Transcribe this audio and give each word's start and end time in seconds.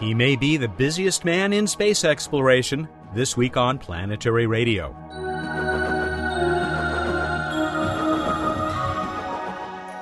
He 0.00 0.14
may 0.14 0.34
be 0.34 0.56
the 0.56 0.66
busiest 0.66 1.26
man 1.26 1.52
in 1.52 1.66
space 1.66 2.04
exploration 2.04 2.88
this 3.14 3.36
week 3.36 3.58
on 3.58 3.76
Planetary 3.76 4.46
Radio. 4.46 4.96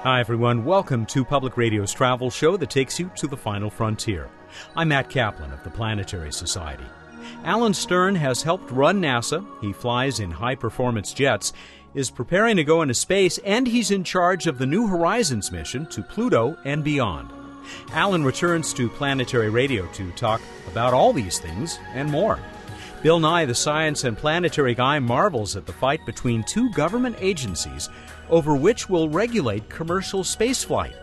Hi, 0.04 0.20
everyone. 0.20 0.64
Welcome 0.64 1.04
to 1.06 1.24
Public 1.24 1.56
Radio's 1.56 1.92
travel 1.92 2.30
show 2.30 2.56
that 2.56 2.70
takes 2.70 3.00
you 3.00 3.10
to 3.16 3.26
the 3.26 3.36
final 3.36 3.70
frontier. 3.70 4.30
I'm 4.76 4.88
Matt 4.88 5.10
Kaplan 5.10 5.50
of 5.50 5.64
the 5.64 5.70
Planetary 5.70 6.32
Society. 6.32 6.86
Alan 7.42 7.74
Stern 7.74 8.14
has 8.14 8.40
helped 8.40 8.70
run 8.70 9.02
NASA. 9.02 9.44
He 9.60 9.72
flies 9.72 10.20
in 10.20 10.30
high 10.30 10.54
performance 10.54 11.12
jets, 11.12 11.52
is 11.94 12.08
preparing 12.08 12.56
to 12.56 12.62
go 12.62 12.82
into 12.82 12.94
space, 12.94 13.38
and 13.38 13.66
he's 13.66 13.90
in 13.90 14.04
charge 14.04 14.46
of 14.46 14.58
the 14.58 14.66
New 14.66 14.86
Horizons 14.86 15.50
mission 15.50 15.86
to 15.86 16.04
Pluto 16.04 16.56
and 16.64 16.84
beyond. 16.84 17.32
Alan 17.92 18.24
returns 18.24 18.72
to 18.74 18.88
Planetary 18.88 19.50
Radio 19.50 19.86
to 19.92 20.10
talk 20.12 20.40
about 20.66 20.94
all 20.94 21.12
these 21.12 21.38
things 21.38 21.78
and 21.94 22.10
more. 22.10 22.38
Bill 23.02 23.20
Nye, 23.20 23.44
the 23.44 23.54
science 23.54 24.02
and 24.02 24.18
planetary 24.18 24.74
guy, 24.74 24.98
marvels 24.98 25.54
at 25.54 25.66
the 25.66 25.72
fight 25.72 26.04
between 26.04 26.42
two 26.42 26.70
government 26.72 27.16
agencies 27.20 27.88
over 28.28 28.56
which 28.56 28.88
will 28.88 29.08
regulate 29.08 29.68
commercial 29.68 30.24
spaceflight. 30.24 30.94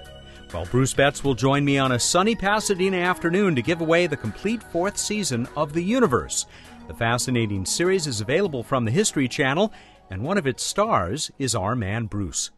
While 0.52 0.66
Bruce 0.66 0.94
Betts 0.94 1.24
will 1.24 1.36
join 1.36 1.66
me 1.66 1.78
on 1.78 1.94
a 1.94 2.00
sunny 2.00 2.36
Pasadena 2.36 2.98
afternoon 2.98 3.56
to 3.56 3.62
give 3.62 3.82
away 3.82 4.08
the 4.08 4.18
complete 4.18 4.62
fourth 4.62 4.98
season 4.98 5.48
of 5.56 5.74
The 5.74 5.84
Universe. 5.84 6.46
The 6.88 6.94
fascinating 6.94 7.66
series 7.66 8.08
is 8.08 8.22
available 8.22 8.64
from 8.64 8.86
the 8.86 8.92
History 8.92 9.28
Channel, 9.28 9.74
and 10.10 10.22
one 10.22 10.38
of 10.38 10.46
its 10.46 10.64
stars 10.64 11.32
is 11.40 11.56
our 11.56 11.76
man 11.76 12.06
Bruce. 12.06 12.52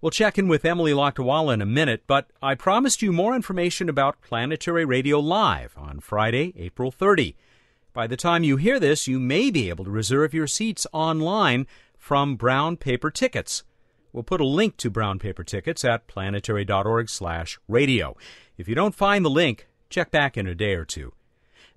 We'll 0.00 0.10
check 0.10 0.38
in 0.38 0.48
with 0.48 0.64
Emily 0.64 0.92
Lakdawalla 0.92 1.54
in 1.54 1.62
a 1.62 1.66
minute, 1.66 2.04
but 2.06 2.28
I 2.42 2.54
promised 2.54 3.02
you 3.02 3.12
more 3.12 3.34
information 3.34 3.88
about 3.88 4.20
Planetary 4.20 4.84
Radio 4.84 5.18
Live 5.18 5.74
on 5.76 6.00
Friday, 6.00 6.52
April 6.56 6.90
30. 6.90 7.36
By 7.92 8.06
the 8.06 8.16
time 8.16 8.44
you 8.44 8.56
hear 8.56 8.80
this, 8.80 9.06
you 9.06 9.20
may 9.20 9.50
be 9.50 9.68
able 9.68 9.84
to 9.84 9.90
reserve 9.90 10.32
your 10.32 10.46
seats 10.46 10.86
online 10.92 11.66
from 11.98 12.36
Brown 12.36 12.76
Paper 12.76 13.10
Tickets. 13.10 13.64
We'll 14.12 14.22
put 14.22 14.40
a 14.40 14.46
link 14.46 14.76
to 14.78 14.90
Brown 14.90 15.18
Paper 15.18 15.44
Tickets 15.44 15.84
at 15.84 16.06
planetary.org/radio. 16.06 18.16
If 18.58 18.68
you 18.68 18.74
don't 18.74 18.94
find 18.94 19.24
the 19.24 19.30
link, 19.30 19.68
check 19.88 20.10
back 20.10 20.36
in 20.36 20.46
a 20.46 20.54
day 20.54 20.74
or 20.74 20.84
two. 20.84 21.12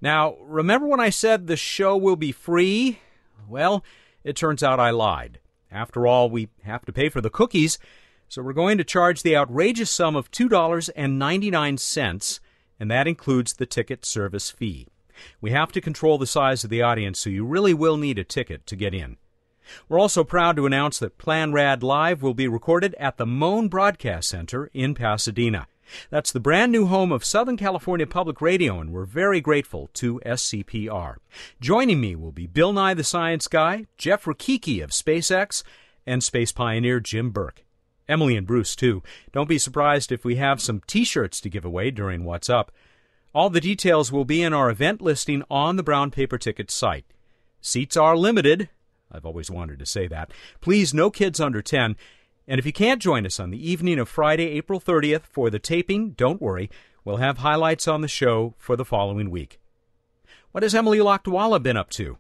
Now, 0.02 0.36
remember 0.42 0.88
when 0.88 1.00
I 1.00 1.10
said 1.10 1.48
the 1.48 1.56
show 1.56 1.96
will 1.96 2.16
be 2.16 2.32
free? 2.32 3.00
Well, 3.48 3.84
it 4.24 4.36
turns 4.36 4.64
out 4.64 4.80
I 4.80 4.90
lied. 4.90 5.40
After 5.72 6.08
all, 6.08 6.30
we 6.30 6.50
have 6.64 6.86
to 6.86 6.94
pay 6.94 7.10
for 7.10 7.22
the 7.22 7.30
cookies, 7.30 7.78
so 8.28 8.42
we're 8.42 8.54
going 8.54 8.78
to 8.78 8.84
charge 8.84 9.24
the 9.24 9.38
outrageous 9.38 9.92
sum 9.92 10.16
of 10.16 10.32
$2.99, 10.32 12.40
and 12.80 12.92
that 12.92 13.08
includes 13.08 13.54
the 13.54 13.66
ticket 13.66 14.06
service 14.06 14.52
fee. 14.52 14.88
We 15.40 15.52
have 15.52 15.72
to 15.74 15.82
control 15.82 16.18
the 16.18 16.28
size 16.28 16.64
of 16.64 16.70
the 16.70 16.82
audience, 16.82 17.20
so 17.20 17.30
you 17.30 17.46
really 17.46 17.74
will 17.74 17.98
need 17.98 18.20
a 18.20 18.24
ticket 18.24 18.66
to 18.68 18.76
get 18.76 18.94
in. 18.94 19.18
We're 19.90 20.00
also 20.00 20.24
proud 20.24 20.56
to 20.58 20.66
announce 20.66 21.00
that 21.00 21.18
Plan 21.18 21.54
Rad 21.54 21.84
Live 21.84 22.22
will 22.22 22.34
be 22.34 22.48
recorded 22.48 22.96
at 23.00 23.18
the 23.18 23.26
Mohn 23.26 23.68
Broadcast 23.68 24.30
Center 24.30 24.70
in 24.74 24.94
Pasadena. 24.94 25.68
That's 26.10 26.32
the 26.32 26.40
brand 26.40 26.72
new 26.72 26.88
home 26.88 27.12
of 27.12 27.24
Southern 27.24 27.58
California 27.58 28.08
Public 28.08 28.42
Radio, 28.42 28.80
and 28.80 28.92
we're 28.92 29.06
very 29.06 29.40
grateful 29.40 29.90
to 29.94 30.20
SCPR. 30.26 31.18
Joining 31.62 32.02
me 32.02 32.16
will 32.16 32.32
be 32.32 32.48
Bill 32.48 32.74
Nye 32.74 32.96
the 32.96 33.04
Science 33.04 33.48
Guy, 33.48 33.86
Jeff 33.98 34.26
Rakicki 34.26 34.84
of 34.84 34.90
SpaceX, 34.90 35.64
and 36.06 36.24
space 36.24 36.52
pioneer 36.52 37.00
Jim 37.00 37.32
Burke. 37.32 37.64
Emily 38.08 38.36
and 38.36 38.46
Bruce, 38.46 38.76
too. 38.76 39.02
Don't 39.32 39.50
be 39.50 39.58
surprised 39.58 40.12
if 40.12 40.24
we 40.24 40.36
have 40.36 40.62
some 40.62 40.82
t 40.88 41.04
shirts 41.04 41.42
to 41.42 41.50
give 41.50 41.66
away 41.66 41.92
during 41.92 42.24
What's 42.24 42.50
Up. 42.50 42.72
All 43.34 43.50
the 43.50 43.62
details 43.62 44.12
will 44.12 44.26
be 44.26 44.42
in 44.42 44.54
our 44.54 44.70
event 44.70 45.02
listing 45.02 45.44
on 45.50 45.76
the 45.76 45.84
Brown 45.84 46.12
Paper 46.12 46.38
Tickets 46.38 46.74
site. 46.74 47.06
Seats 47.62 47.98
are 47.98 48.16
limited. 48.16 48.70
I've 49.12 49.26
always 49.26 49.52
wanted 49.52 49.80
to 49.80 49.86
say 49.86 50.08
that. 50.08 50.32
Please, 50.62 50.94
no 50.94 51.10
kids 51.10 51.40
under 51.40 51.62
10. 51.62 51.96
And 52.48 52.60
if 52.60 52.66
you 52.66 52.74
can't 52.74 53.02
join 53.02 53.26
us 53.26 53.40
on 53.40 53.50
the 53.50 53.72
evening 53.72 54.00
of 54.00 54.08
Friday, 54.08 54.50
April 54.50 54.80
30th 54.80 55.24
for 55.24 55.50
the 55.50 55.60
taping, 55.60 56.12
don't 56.12 56.42
worry. 56.42 56.70
We'll 57.04 57.18
have 57.18 57.40
highlights 57.40 57.88
on 57.88 58.02
the 58.02 58.08
show 58.08 58.54
for 58.58 58.76
the 58.76 58.86
following 58.86 59.30
week. 59.30 59.60
What 60.52 60.64
has 60.64 60.76
Emily 60.76 61.00
Lakdawalla 61.00 61.62
been 61.62 61.78
up 61.78 61.90
to? 61.92 62.18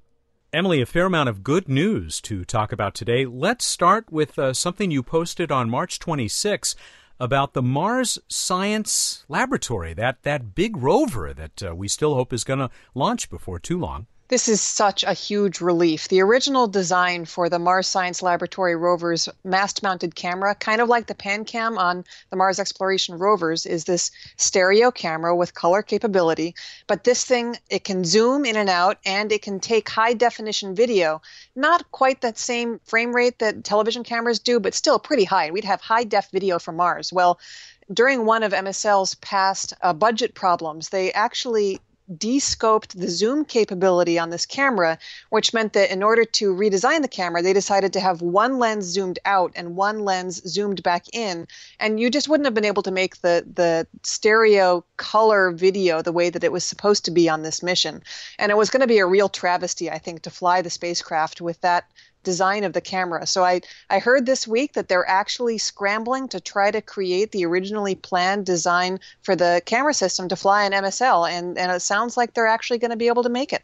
Emily, 0.53 0.81
a 0.81 0.85
fair 0.85 1.05
amount 1.05 1.29
of 1.29 1.43
good 1.43 1.67
news 1.67 2.21
to 2.21 2.45
talk 2.45 2.71
about 2.71 2.93
today. 2.95 3.25
Let's 3.25 3.65
start 3.65 4.11
with 4.11 4.39
uh, 4.39 4.53
something 4.53 4.89
you 4.89 5.03
posted 5.03 5.51
on 5.51 5.69
March 5.69 5.99
26 5.99 6.75
about 7.19 7.53
the 7.53 7.61
Mars 7.61 8.19
Science 8.27 9.25
Laboratory, 9.27 9.93
that, 9.93 10.23
that 10.23 10.55
big 10.55 10.77
rover 10.77 11.33
that 11.33 11.63
uh, 11.63 11.75
we 11.75 11.87
still 11.87 12.15
hope 12.15 12.31
is 12.31 12.43
going 12.43 12.59
to 12.59 12.69
launch 12.93 13.29
before 13.29 13.59
too 13.59 13.79
long. 13.79 14.07
This 14.27 14.47
is 14.47 14.59
such 14.59 15.03
a 15.03 15.13
huge 15.13 15.61
relief. 15.61 16.07
The 16.07 16.19
original 16.19 16.65
design 16.65 17.25
for 17.25 17.47
the 17.47 17.59
Mars 17.59 17.85
Science 17.85 18.23
Laboratory 18.23 18.75
rover's 18.75 19.29
mast 19.43 19.83
mounted 19.83 20.15
camera, 20.15 20.55
kind 20.55 20.81
of 20.81 20.89
like 20.89 21.05
the 21.05 21.13
PanCam 21.13 21.77
on 21.77 22.03
the 22.31 22.35
Mars 22.35 22.59
exploration 22.59 23.19
rovers, 23.19 23.67
is 23.67 23.83
this 23.83 24.09
stereo 24.35 24.89
camera 24.89 25.35
with 25.35 25.53
color 25.53 25.83
capability. 25.83 26.55
But 26.87 27.03
this 27.03 27.23
thing, 27.23 27.59
it 27.69 27.83
can 27.83 28.03
zoom 28.03 28.45
in 28.45 28.55
and 28.55 28.67
out 28.67 28.97
and 29.05 29.31
it 29.31 29.43
can 29.43 29.59
take 29.59 29.89
high 29.89 30.13
definition 30.13 30.73
video. 30.73 31.21
Not 31.55 31.91
quite 31.91 32.21
that 32.21 32.39
same 32.39 32.79
frame 32.83 33.15
rate 33.15 33.37
that 33.37 33.63
television 33.63 34.03
cameras 34.03 34.39
do, 34.39 34.59
but 34.59 34.73
still 34.73 34.97
pretty 34.97 35.25
high. 35.25 35.51
We'd 35.51 35.65
have 35.65 35.81
high 35.81 36.03
def 36.03 36.31
video 36.31 36.57
from 36.57 36.77
Mars. 36.77 37.13
Well, 37.13 37.39
during 37.93 38.25
one 38.25 38.41
of 38.41 38.53
MSL's 38.53 39.13
past 39.13 39.73
uh, 39.83 39.93
budget 39.93 40.33
problems, 40.33 40.89
they 40.89 41.13
actually 41.13 41.79
descoped 42.17 42.97
the 42.99 43.09
zoom 43.09 43.45
capability 43.45 44.19
on 44.19 44.29
this 44.29 44.45
camera, 44.45 44.97
which 45.29 45.53
meant 45.53 45.73
that 45.73 45.91
in 45.91 46.03
order 46.03 46.23
to 46.23 46.53
redesign 46.53 47.01
the 47.01 47.07
camera, 47.07 47.41
they 47.41 47.53
decided 47.53 47.93
to 47.93 47.99
have 47.99 48.21
one 48.21 48.59
lens 48.59 48.85
zoomed 48.85 49.19
out 49.25 49.51
and 49.55 49.75
one 49.75 49.99
lens 49.99 50.41
zoomed 50.47 50.83
back 50.83 51.05
in. 51.13 51.47
And 51.79 51.99
you 51.99 52.09
just 52.09 52.29
wouldn't 52.29 52.45
have 52.45 52.53
been 52.53 52.65
able 52.65 52.83
to 52.83 52.91
make 52.91 53.21
the, 53.21 53.45
the 53.53 53.87
stereo 54.03 54.83
color 54.97 55.51
video 55.51 56.01
the 56.01 56.11
way 56.11 56.29
that 56.29 56.43
it 56.43 56.51
was 56.51 56.63
supposed 56.63 57.05
to 57.05 57.11
be 57.11 57.27
on 57.27 57.41
this 57.41 57.63
mission. 57.63 58.03
And 58.37 58.51
it 58.51 58.57
was 58.57 58.69
going 58.69 58.81
to 58.81 58.87
be 58.87 58.99
a 58.99 59.05
real 59.05 59.29
travesty, 59.29 59.89
I 59.89 59.97
think, 59.97 60.21
to 60.23 60.29
fly 60.29 60.61
the 60.61 60.69
spacecraft 60.69 61.41
with 61.41 61.59
that 61.61 61.85
design 62.25 62.65
of 62.65 62.73
the 62.73 62.81
camera. 62.81 63.25
So 63.25 63.45
I, 63.45 63.61
I 63.89 63.99
heard 63.99 64.25
this 64.25 64.45
week 64.45 64.73
that 64.73 64.89
they're 64.89 65.07
actually 65.07 65.57
scrambling 65.57 66.27
to 66.29 66.41
try 66.41 66.71
to 66.71 66.81
create 66.81 67.31
the 67.31 67.45
originally 67.45 67.95
planned 67.95 68.45
design 68.45 68.99
for 69.21 69.35
the 69.35 69.61
camera 69.65 69.93
system 69.93 70.27
to 70.27 70.35
fly 70.35 70.65
in 70.65 70.73
MSL, 70.73 71.29
and, 71.29 71.57
and 71.57 71.71
it 71.71 71.81
sounds 71.81 72.17
like 72.17 72.33
they're 72.33 72.47
actually 72.47 72.79
going 72.79 72.91
to 72.91 72.97
be 72.97 73.07
able 73.07 73.23
to 73.23 73.29
make 73.29 73.53
it. 73.53 73.63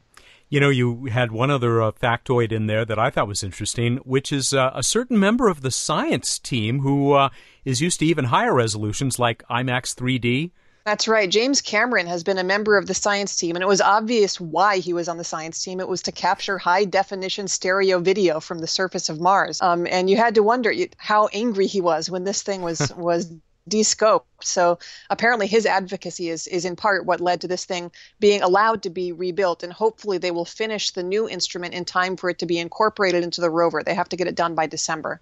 You 0.49 0.59
know, 0.59 0.69
you 0.69 1.05
had 1.05 1.31
one 1.31 1.49
other 1.49 1.81
uh, 1.81 1.91
factoid 1.91 2.51
in 2.51 2.67
there 2.67 2.83
that 2.83 2.99
I 2.99 3.09
thought 3.09 3.27
was 3.27 3.41
interesting, 3.41 3.97
which 3.97 4.33
is 4.33 4.53
uh, 4.53 4.71
a 4.73 4.83
certain 4.83 5.17
member 5.17 5.47
of 5.47 5.61
the 5.61 5.71
science 5.71 6.37
team 6.37 6.81
who 6.81 7.13
uh, 7.13 7.29
is 7.63 7.81
used 7.81 7.99
to 7.99 8.05
even 8.05 8.25
higher 8.25 8.53
resolutions 8.53 9.17
like 9.17 9.43
IMAX 9.49 9.95
3D 9.95 10.51
that's 10.83 11.07
right. 11.07 11.29
James 11.29 11.61
Cameron 11.61 12.07
has 12.07 12.23
been 12.23 12.37
a 12.37 12.43
member 12.43 12.77
of 12.77 12.87
the 12.87 12.93
science 12.93 13.35
team, 13.35 13.55
and 13.55 13.63
it 13.63 13.67
was 13.67 13.81
obvious 13.81 14.39
why 14.39 14.77
he 14.77 14.93
was 14.93 15.07
on 15.07 15.17
the 15.17 15.23
science 15.23 15.63
team. 15.63 15.79
It 15.79 15.87
was 15.87 16.01
to 16.03 16.11
capture 16.11 16.57
high 16.57 16.85
definition 16.85 17.47
stereo 17.47 17.99
video 17.99 18.39
from 18.39 18.59
the 18.59 18.67
surface 18.67 19.09
of 19.09 19.19
Mars. 19.19 19.61
Um, 19.61 19.85
and 19.87 20.09
you 20.09 20.17
had 20.17 20.35
to 20.35 20.43
wonder 20.43 20.73
how 20.97 21.27
angry 21.27 21.67
he 21.67 21.81
was 21.81 22.09
when 22.09 22.23
this 22.23 22.41
thing 22.41 22.61
was 22.61 22.91
was 22.97 23.31
descoped. 23.67 24.43
So 24.43 24.79
apparently 25.09 25.47
his 25.47 25.65
advocacy 25.65 26.29
is 26.29 26.47
is 26.47 26.65
in 26.65 26.75
part 26.75 27.05
what 27.05 27.21
led 27.21 27.41
to 27.41 27.47
this 27.47 27.65
thing 27.65 27.91
being 28.19 28.41
allowed 28.41 28.83
to 28.83 28.89
be 28.89 29.11
rebuilt 29.11 29.61
and 29.61 29.71
hopefully 29.71 30.17
they 30.17 30.31
will 30.31 30.45
finish 30.45 30.89
the 30.91 31.03
new 31.03 31.29
instrument 31.29 31.75
in 31.75 31.85
time 31.85 32.17
for 32.17 32.29
it 32.31 32.39
to 32.39 32.47
be 32.47 32.57
incorporated 32.57 33.23
into 33.23 33.39
the 33.39 33.51
rover. 33.51 33.83
They 33.83 33.93
have 33.93 34.09
to 34.09 34.15
get 34.15 34.27
it 34.27 34.35
done 34.35 34.55
by 34.55 34.65
December. 34.65 35.21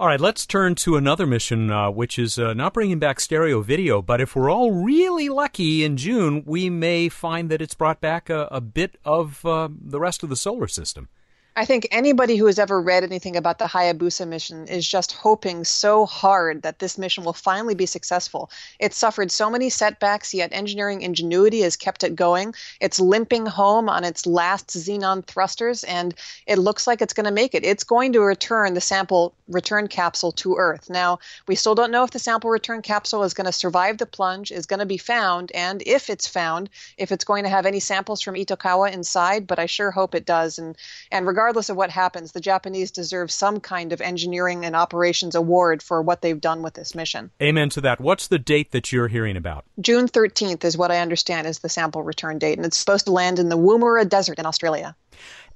All 0.00 0.08
right, 0.08 0.20
let's 0.20 0.44
turn 0.44 0.74
to 0.76 0.96
another 0.96 1.24
mission, 1.24 1.70
uh, 1.70 1.88
which 1.88 2.18
is 2.18 2.36
uh, 2.36 2.52
not 2.52 2.74
bringing 2.74 2.98
back 2.98 3.20
stereo 3.20 3.60
video, 3.60 4.02
but 4.02 4.20
if 4.20 4.34
we're 4.34 4.50
all 4.50 4.72
really 4.72 5.28
lucky 5.28 5.84
in 5.84 5.96
June, 5.96 6.42
we 6.44 6.68
may 6.68 7.08
find 7.08 7.48
that 7.48 7.62
it's 7.62 7.76
brought 7.76 8.00
back 8.00 8.28
a, 8.28 8.48
a 8.50 8.60
bit 8.60 8.98
of 9.04 9.46
uh, 9.46 9.68
the 9.70 10.00
rest 10.00 10.24
of 10.24 10.30
the 10.30 10.36
solar 10.36 10.66
system. 10.66 11.08
I 11.56 11.64
think 11.64 11.86
anybody 11.92 12.36
who 12.36 12.46
has 12.46 12.58
ever 12.58 12.80
read 12.80 13.04
anything 13.04 13.36
about 13.36 13.58
the 13.58 13.66
Hayabusa 13.66 14.26
mission 14.26 14.66
is 14.66 14.88
just 14.88 15.12
hoping 15.12 15.62
so 15.62 16.04
hard 16.04 16.62
that 16.62 16.80
this 16.80 16.98
mission 16.98 17.22
will 17.22 17.32
finally 17.32 17.76
be 17.76 17.86
successful. 17.86 18.50
It's 18.80 18.98
suffered 18.98 19.30
so 19.30 19.48
many 19.48 19.70
setbacks, 19.70 20.34
yet 20.34 20.52
engineering 20.52 21.02
ingenuity 21.02 21.60
has 21.60 21.76
kept 21.76 22.02
it 22.02 22.16
going. 22.16 22.54
It's 22.80 22.98
limping 22.98 23.46
home 23.46 23.88
on 23.88 24.02
its 24.02 24.26
last 24.26 24.70
xenon 24.70 25.24
thrusters, 25.26 25.84
and 25.84 26.12
it 26.48 26.58
looks 26.58 26.88
like 26.88 27.00
it's 27.00 27.12
going 27.12 27.26
to 27.26 27.30
make 27.30 27.54
it. 27.54 27.64
It's 27.64 27.84
going 27.84 28.12
to 28.14 28.20
return 28.20 28.74
the 28.74 28.80
sample 28.80 29.32
return 29.46 29.86
capsule 29.86 30.32
to 30.32 30.56
Earth. 30.56 30.90
Now, 30.90 31.20
we 31.46 31.54
still 31.54 31.76
don't 31.76 31.92
know 31.92 32.02
if 32.02 32.10
the 32.10 32.18
sample 32.18 32.50
return 32.50 32.82
capsule 32.82 33.22
is 33.22 33.34
going 33.34 33.44
to 33.44 33.52
survive 33.52 33.98
the 33.98 34.06
plunge, 34.06 34.50
is 34.50 34.66
going 34.66 34.80
to 34.80 34.86
be 34.86 34.98
found, 34.98 35.52
and 35.52 35.84
if 35.86 36.10
it's 36.10 36.26
found, 36.26 36.68
if 36.98 37.12
it's 37.12 37.24
going 37.24 37.44
to 37.44 37.50
have 37.50 37.64
any 37.64 37.78
samples 37.78 38.22
from 38.22 38.34
Itokawa 38.34 38.90
inside, 38.90 39.46
but 39.46 39.60
I 39.60 39.66
sure 39.66 39.92
hope 39.92 40.16
it 40.16 40.26
does. 40.26 40.58
And, 40.58 40.76
and 41.12 41.28
regardless 41.28 41.43
regardless 41.44 41.68
of 41.68 41.76
what 41.76 41.90
happens, 41.90 42.32
the 42.32 42.40
Japanese 42.40 42.90
deserve 42.90 43.30
some 43.30 43.60
kind 43.60 43.92
of 43.92 44.00
engineering 44.00 44.64
and 44.64 44.74
operations 44.74 45.34
award 45.34 45.82
for 45.82 46.00
what 46.00 46.22
they've 46.22 46.40
done 46.40 46.62
with 46.62 46.72
this 46.72 46.94
mission. 46.94 47.30
Amen 47.42 47.68
to 47.68 47.82
that. 47.82 48.00
What's 48.00 48.28
the 48.28 48.38
date 48.38 48.70
that 48.70 48.90
you're 48.90 49.08
hearing 49.08 49.36
about? 49.36 49.66
June 49.78 50.08
13th 50.08 50.64
is 50.64 50.78
what 50.78 50.90
I 50.90 51.00
understand 51.00 51.46
is 51.46 51.58
the 51.58 51.68
sample 51.68 52.02
return 52.02 52.38
date, 52.38 52.56
and 52.56 52.64
it's 52.64 52.78
supposed 52.78 53.04
to 53.04 53.12
land 53.12 53.38
in 53.38 53.50
the 53.50 53.58
Woomera 53.58 54.08
Desert 54.08 54.38
in 54.38 54.46
Australia. 54.46 54.96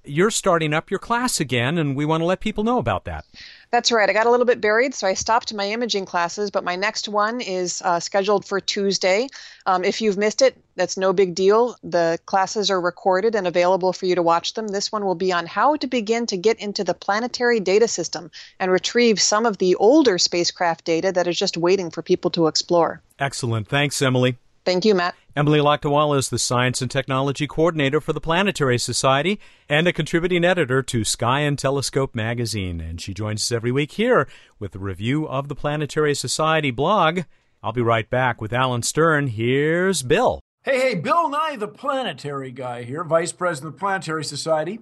You're 0.05 0.31
starting 0.31 0.75
up 0.75 0.91
your 0.91 1.01
class 1.01 1.41
again, 1.41 1.79
and 1.79 1.97
we 1.97 2.05
want 2.05 2.21
to 2.21 2.27
let 2.27 2.41
people 2.41 2.65
know 2.65 2.77
about 2.77 3.07
that. 3.07 3.25
That's 3.71 3.93
right. 3.93 4.09
I 4.09 4.15
got 4.15 4.27
a 4.27 4.31
little 4.31 4.47
bit 4.47 4.63
buried, 4.63 4.95
so 4.95 5.07
I 5.07 5.13
stopped 5.13 5.53
my 5.53 5.69
imaging 5.69 6.07
classes, 6.07 6.51
but 6.51 6.65
my 6.65 6.75
next 6.75 7.07
one 7.07 7.43
is 7.43 7.83
uh, 7.85 8.01
scheduled 8.01 8.47
for 8.47 8.61
Tuesday. 8.61 9.29
Um, 9.67 9.85
if 9.85 10.01
you've 10.01 10.17
missed 10.17 10.41
it, 10.41 10.57
that's 10.75 10.97
no 10.97 11.13
big 11.13 11.35
deal. 11.35 11.77
The 11.83 12.19
classes 12.25 12.71
are 12.71 12.81
recorded 12.81 13.35
and 13.35 13.47
available 13.47 13.93
for 13.93 14.07
you 14.07 14.15
to 14.15 14.23
watch 14.23 14.55
them. 14.55 14.69
This 14.69 14.91
one 14.91 15.05
will 15.05 15.15
be 15.15 15.33
on 15.33 15.45
how 15.45 15.77
to 15.77 15.87
begin 15.87 16.25
to 16.27 16.37
get 16.39 16.59
into 16.59 16.83
the 16.83 16.95
planetary 16.95 17.61
data 17.61 17.89
system 17.89 18.31
and 18.59 18.73
retrieve 18.73 19.21
some 19.21 19.45
of 19.45 19.59
the 19.59 19.75
older 19.75 20.17
spacecraft 20.17 20.87
data 20.87 21.13
that 21.13 21.27
is 21.27 21.39
just 21.39 21.59
waiting 21.59 21.91
for 21.91 22.01
people 22.01 22.31
to 22.31 22.47
explore. 22.47 23.03
Excellent. 23.19 23.69
Thanks, 23.69 24.01
Emily. 24.01 24.39
Thank 24.69 24.85
you, 24.85 24.95
Matt. 24.95 25.15
Emily 25.35 25.61
Lakdawalla 25.61 26.19
is 26.19 26.29
the 26.29 26.39
Science 26.39 26.83
and 26.83 26.91
Technology 26.91 27.47
Coordinator 27.47 28.03
for 28.03 28.13
the 28.13 28.21
Planetary 28.21 28.77
Society 28.77 29.41
and 29.67 29.87
a 29.87 29.95
contributing 29.95 30.45
editor 30.45 30.83
to 30.83 31.05
Sky 31.05 31.41
and 31.41 31.59
Telescope 31.59 32.15
magazine. 32.15 32.79
And 32.79 33.01
she 33.01 33.15
joins 33.15 33.41
us 33.41 33.51
every 33.51 33.73
week 33.73 33.93
here 33.93 34.29
with 34.59 34.75
a 34.75 34.79
review 34.79 35.27
of 35.27 35.49
the 35.49 35.55
Planetary 35.55 36.15
Society 36.15 36.71
blog. 36.71 37.21
I'll 37.63 37.73
be 37.73 37.81
right 37.81 38.11
back 38.11 38.43
with 38.43 38.53
Alan 38.53 38.83
Stern. 38.83 39.29
Here's 39.29 40.03
Bill. 40.03 40.41
Hey, 40.65 40.81
hey, 40.81 40.95
Bill 40.97 41.31
Nye, 41.31 41.57
the 41.57 41.67
planetary 41.67 42.51
guy 42.51 42.83
here, 42.83 43.05
Vice 43.05 43.33
President 43.33 43.69
of 43.69 43.79
the 43.79 43.81
Planetary 43.81 44.23
Society. 44.23 44.81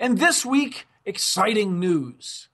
And 0.00 0.18
this 0.18 0.44
week, 0.44 0.88
exciting 1.04 1.78
news. 1.78 2.48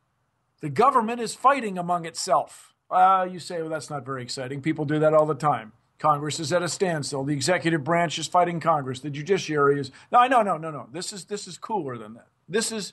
The 0.61 0.69
government 0.69 1.23
is 1.23 1.35
fighting 1.35 1.79
among 1.79 2.05
itself. 2.05 2.75
Uh, 2.91 3.27
you 3.33 3.39
say, 3.39 3.63
well, 3.63 3.71
that's 3.71 3.89
not 3.89 4.05
very 4.05 4.23
exciting. 4.23 4.61
People 4.61 4.85
do 4.85 4.99
that 4.99 5.15
all 5.15 5.25
the 5.25 5.35
time. 5.35 5.73
Congress 5.99 6.41
is 6.41 6.53
at 6.53 6.63
a 6.63 6.69
standstill. 6.69 7.25
The 7.25 7.33
executive 7.33 7.85
branch 7.85 8.19
is 8.19 8.27
fighting 8.27 8.61
Congress. 8.61 9.01
The 9.01 9.11
judiciary 9.11 9.81
is 9.81 9.91
no, 10.13 10.27
no, 10.27 10.43
no, 10.43 10.57
no, 10.57 10.71
no. 10.71 10.89
This 10.93 11.13
is 11.13 11.25
this 11.27 11.47
is 11.47 11.59
cooler 11.59 11.97
than 11.97 12.15
that. 12.15 12.27
This 12.49 12.73
is 12.73 12.93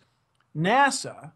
NASA, 0.56 1.32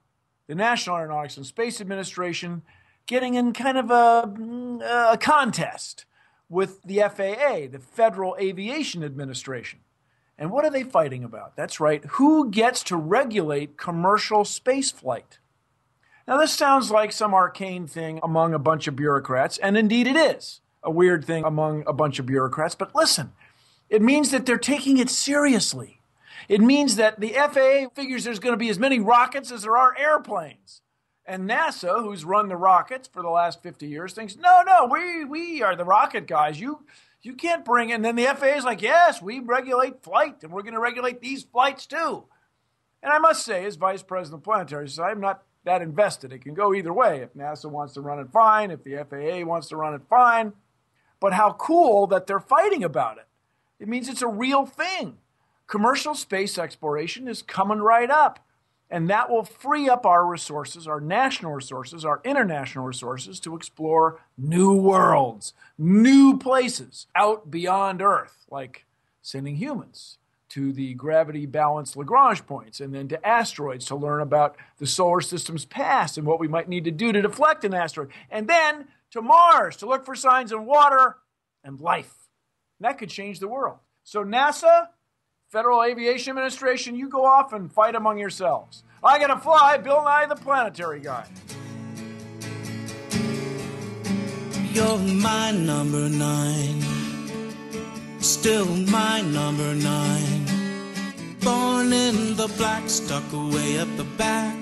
the 0.47 0.55
National 0.55 0.97
Aeronautics 0.97 1.37
and 1.37 1.45
Space 1.45 1.81
Administration, 1.81 2.61
getting 3.07 3.33
in 3.33 3.53
kind 3.53 3.77
of 3.77 3.91
a, 3.91 5.11
a 5.11 5.17
contest 5.17 6.05
with 6.49 6.81
the 6.83 6.99
FAA, 6.99 7.67
the 7.71 7.81
Federal 7.81 8.35
Aviation 8.39 9.03
Administration. 9.03 9.79
And 10.37 10.51
what 10.51 10.65
are 10.65 10.71
they 10.71 10.83
fighting 10.83 11.23
about? 11.23 11.55
That's 11.55 11.79
right. 11.79 12.03
Who 12.11 12.49
gets 12.51 12.83
to 12.83 12.97
regulate 12.97 13.77
commercial 13.77 14.43
spaceflight? 14.43 15.39
Now, 16.27 16.37
this 16.37 16.51
sounds 16.51 16.91
like 16.91 17.11
some 17.11 17.33
arcane 17.33 17.87
thing 17.87 18.19
among 18.21 18.53
a 18.53 18.59
bunch 18.59 18.87
of 18.87 18.95
bureaucrats, 18.95 19.57
and 19.59 19.77
indeed 19.77 20.07
it 20.07 20.17
is 20.17 20.61
a 20.85 20.91
weird 20.91 21.25
thing 21.25 21.43
among 21.43 21.83
a 21.87 21.93
bunch 21.93 22.19
of 22.19 22.25
bureaucrats. 22.25 22.75
But 22.75 22.95
listen, 22.95 23.33
it 23.89 24.01
means 24.01 24.31
that 24.31 24.45
they're 24.45 24.57
taking 24.57 24.97
it 24.97 25.09
seriously. 25.09 25.99
It 26.47 26.61
means 26.61 26.95
that 26.95 27.19
the 27.19 27.29
FAA 27.33 27.89
figures 27.93 28.23
there's 28.23 28.39
going 28.39 28.53
to 28.53 28.57
be 28.57 28.69
as 28.69 28.79
many 28.79 28.99
rockets 28.99 29.51
as 29.51 29.63
there 29.63 29.77
are 29.77 29.97
airplanes. 29.97 30.81
And 31.25 31.49
NASA, 31.49 32.03
who's 32.03 32.23
run 32.23 32.49
the 32.49 32.55
rockets 32.55 33.07
for 33.07 33.23
the 33.23 33.29
last 33.29 33.63
50 33.63 33.87
years, 33.87 34.13
thinks, 34.13 34.37
no, 34.37 34.61
no, 34.61 34.87
we, 34.91 35.25
we 35.25 35.63
are 35.63 35.75
the 35.75 35.83
rocket 35.83 36.27
guys. 36.27 36.59
You, 36.59 36.85
you 37.23 37.33
can't 37.33 37.65
bring. 37.65 37.91
And 37.91 38.05
then 38.05 38.15
the 38.15 38.25
FAA 38.25 38.57
is 38.57 38.63
like, 38.63 38.83
yes, 38.83 39.23
we 39.23 39.39
regulate 39.39 40.03
flight, 40.03 40.43
and 40.43 40.51
we're 40.51 40.61
going 40.61 40.75
to 40.75 40.79
regulate 40.79 41.21
these 41.21 41.41
flights 41.43 41.87
too. 41.87 42.25
And 43.01 43.11
I 43.11 43.17
must 43.17 43.43
say, 43.43 43.65
as 43.65 43.75
Vice 43.75 44.03
President 44.03 44.41
of 44.41 44.43
Planetary 44.43 44.87
I'm 45.03 45.19
not 45.19 45.43
that 45.63 45.81
invested. 45.81 46.31
It 46.31 46.43
can 46.43 46.53
go 46.53 46.75
either 46.75 46.93
way. 46.93 47.21
If 47.21 47.33
NASA 47.33 47.71
wants 47.71 47.95
to 47.95 48.01
run 48.01 48.19
it, 48.19 48.27
fine. 48.31 48.69
If 48.69 48.83
the 48.83 49.03
FAA 49.09 49.43
wants 49.47 49.69
to 49.69 49.77
run 49.77 49.95
it, 49.95 50.01
fine 50.07 50.53
but 51.19 51.33
how 51.33 51.53
cool 51.53 52.07
that 52.07 52.27
they're 52.27 52.39
fighting 52.39 52.83
about 52.83 53.17
it. 53.17 53.27
It 53.79 53.87
means 53.87 54.07
it's 54.07 54.21
a 54.21 54.27
real 54.27 54.65
thing. 54.65 55.17
Commercial 55.67 56.15
space 56.15 56.57
exploration 56.57 57.27
is 57.27 57.41
coming 57.41 57.79
right 57.79 58.09
up. 58.09 58.39
And 58.89 59.09
that 59.09 59.31
will 59.31 59.43
free 59.43 59.89
up 59.89 60.05
our 60.05 60.25
resources, 60.25 60.87
our 60.87 61.01
national 61.01 61.53
resources, 61.53 62.05
our 62.05 62.21
international 62.23 62.85
resources 62.85 63.39
to 63.41 63.55
explore 63.55 64.21
new 64.37 64.75
worlds, 64.75 65.53
new 65.77 66.37
places 66.37 67.07
out 67.15 67.49
beyond 67.49 68.01
Earth, 68.01 68.45
like 68.51 68.85
sending 69.23 69.55
humans 69.55 70.19
to 70.49 70.71
the 70.71 70.93
gravity 70.93 71.47
balanced 71.47 71.97
Lagrange 71.97 72.45
points 72.45 72.79
and 72.79 72.93
then 72.93 73.07
to 73.07 73.27
asteroids 73.27 73.85
to 73.87 73.95
learn 73.95 74.21
about 74.21 74.55
the 74.77 74.85
solar 74.85 75.19
system's 75.19 75.65
past 75.65 76.17
and 76.17 76.27
what 76.27 76.39
we 76.39 76.47
might 76.47 76.69
need 76.69 76.85
to 76.85 76.91
do 76.91 77.11
to 77.11 77.21
deflect 77.21 77.65
an 77.65 77.73
asteroid. 77.73 78.09
And 78.29 78.47
then 78.47 78.87
to 79.15 79.21
Mars 79.21 79.77
to 79.77 79.85
look 79.85 80.05
for 80.05 80.13
signs 80.13 80.51
of 80.51 80.61
water 80.63 81.15
and 81.63 81.79
life. 81.79 82.13
And 82.77 82.85
that 82.85 82.97
could 82.97 83.09
change 83.09 83.39
the 83.39 83.47
world. 83.47 83.77
So, 84.03 84.25
NASA, 84.25 84.89
Federal 85.47 85.83
Aviation 85.83 86.31
Administration, 86.31 86.97
you 86.97 87.07
go 87.07 87.23
off 87.23 87.53
and 87.53 87.71
fight 87.71 87.95
among 87.95 88.19
yourselves. 88.19 88.83
I 89.01 89.17
gotta 89.17 89.39
fly, 89.39 89.77
Bill 89.77 90.03
Nye 90.03 90.25
the 90.25 90.35
Planetary 90.35 90.99
Guy. 90.99 91.25
You're 94.73 94.97
my 94.97 95.51
number 95.51 96.09
nine, 96.09 96.81
still 98.19 98.65
my 98.65 99.21
number 99.21 99.73
nine. 99.75 100.45
Born 101.39 101.93
in 101.93 102.35
the 102.35 102.53
black, 102.57 102.89
stuck 102.89 103.31
away 103.31 103.77
at 103.77 103.95
the 103.95 104.03
back, 104.17 104.57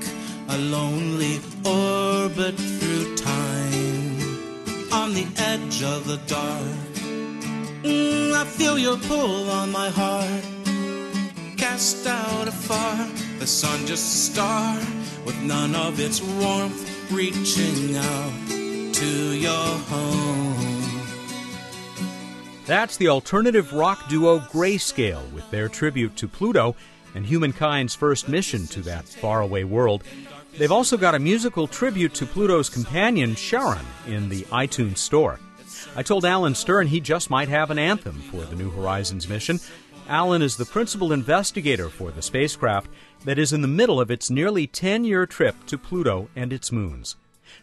a 0.50 0.58
lonely 0.60 1.40
orbit 1.66 2.56
through 2.56 3.16
time 3.16 3.93
on 5.04 5.14
the 5.14 5.28
edge 5.36 5.84
of 5.84 6.08
the 6.08 6.16
dark. 6.28 6.64
Mm, 7.84 8.32
I 8.32 8.46
feel 8.46 8.80
your 8.80 8.96
pull 8.96 9.50
on 9.50 9.70
my 9.70 9.90
heart. 9.90 10.46
Cast 11.58 12.08
out 12.08 12.48
afar, 12.48 13.10
the 13.38 13.46
sun 13.46 13.86
just 13.86 14.06
a 14.06 14.32
star 14.32 14.78
with 15.26 15.38
none 15.42 15.76
of 15.76 16.00
its 16.00 16.22
warmth 16.22 17.12
reaching 17.12 17.98
out 17.98 18.94
to 18.94 19.34
your 19.34 19.68
home. 19.92 21.02
That's 22.66 22.96
the 22.96 23.10
alternative 23.10 23.74
rock 23.74 24.08
duo 24.08 24.40
Grayscale 24.40 25.30
with 25.34 25.52
their 25.52 25.68
tribute 25.68 26.16
to 26.16 26.30
Pluto 26.30 26.78
and 27.14 27.26
humankind's 27.26 27.94
first 27.94 28.30
mission 28.30 28.68
to 28.68 28.80
that 28.84 29.04
faraway 29.04 29.66
world. 29.66 30.06
They've 30.56 30.72
also 30.72 30.98
got 30.98 31.16
a 31.16 31.20
musical 31.20 31.68
tribute 31.68 32.14
to 32.16 32.28
Pluto's 32.28 32.70
companion, 32.70 33.34
Charon, 33.34 33.86
in 34.06 34.30
the 34.30 34.44
iTunes 34.44 35.00
Store. 35.00 35.40
I 35.96 36.04
told 36.04 36.26
Alan 36.26 36.54
Stern 36.54 36.88
he 36.88 37.00
just 37.00 37.32
might 37.32 37.50
have 37.50 37.72
an 37.72 37.80
anthem 37.80 38.22
for 38.22 38.46
the 38.46 38.56
New 38.56 38.70
Horizons 38.70 39.28
mission. 39.28 39.60
Alan 40.08 40.44
is 40.44 40.58
the 40.58 40.66
principal 40.66 41.12
investigator 41.12 41.90
for 41.90 42.12
the 42.12 42.22
spacecraft 42.22 42.88
that 43.26 43.40
is 43.40 43.52
in 43.52 43.64
the 43.64 43.68
middle 43.68 44.00
of 44.00 44.12
its 44.12 44.30
nearly 44.30 44.68
10 44.68 45.06
year 45.06 45.26
trip 45.26 45.56
to 45.66 45.78
Pluto 45.78 46.30
and 46.36 46.54
its 46.54 46.72
moons. 46.72 47.16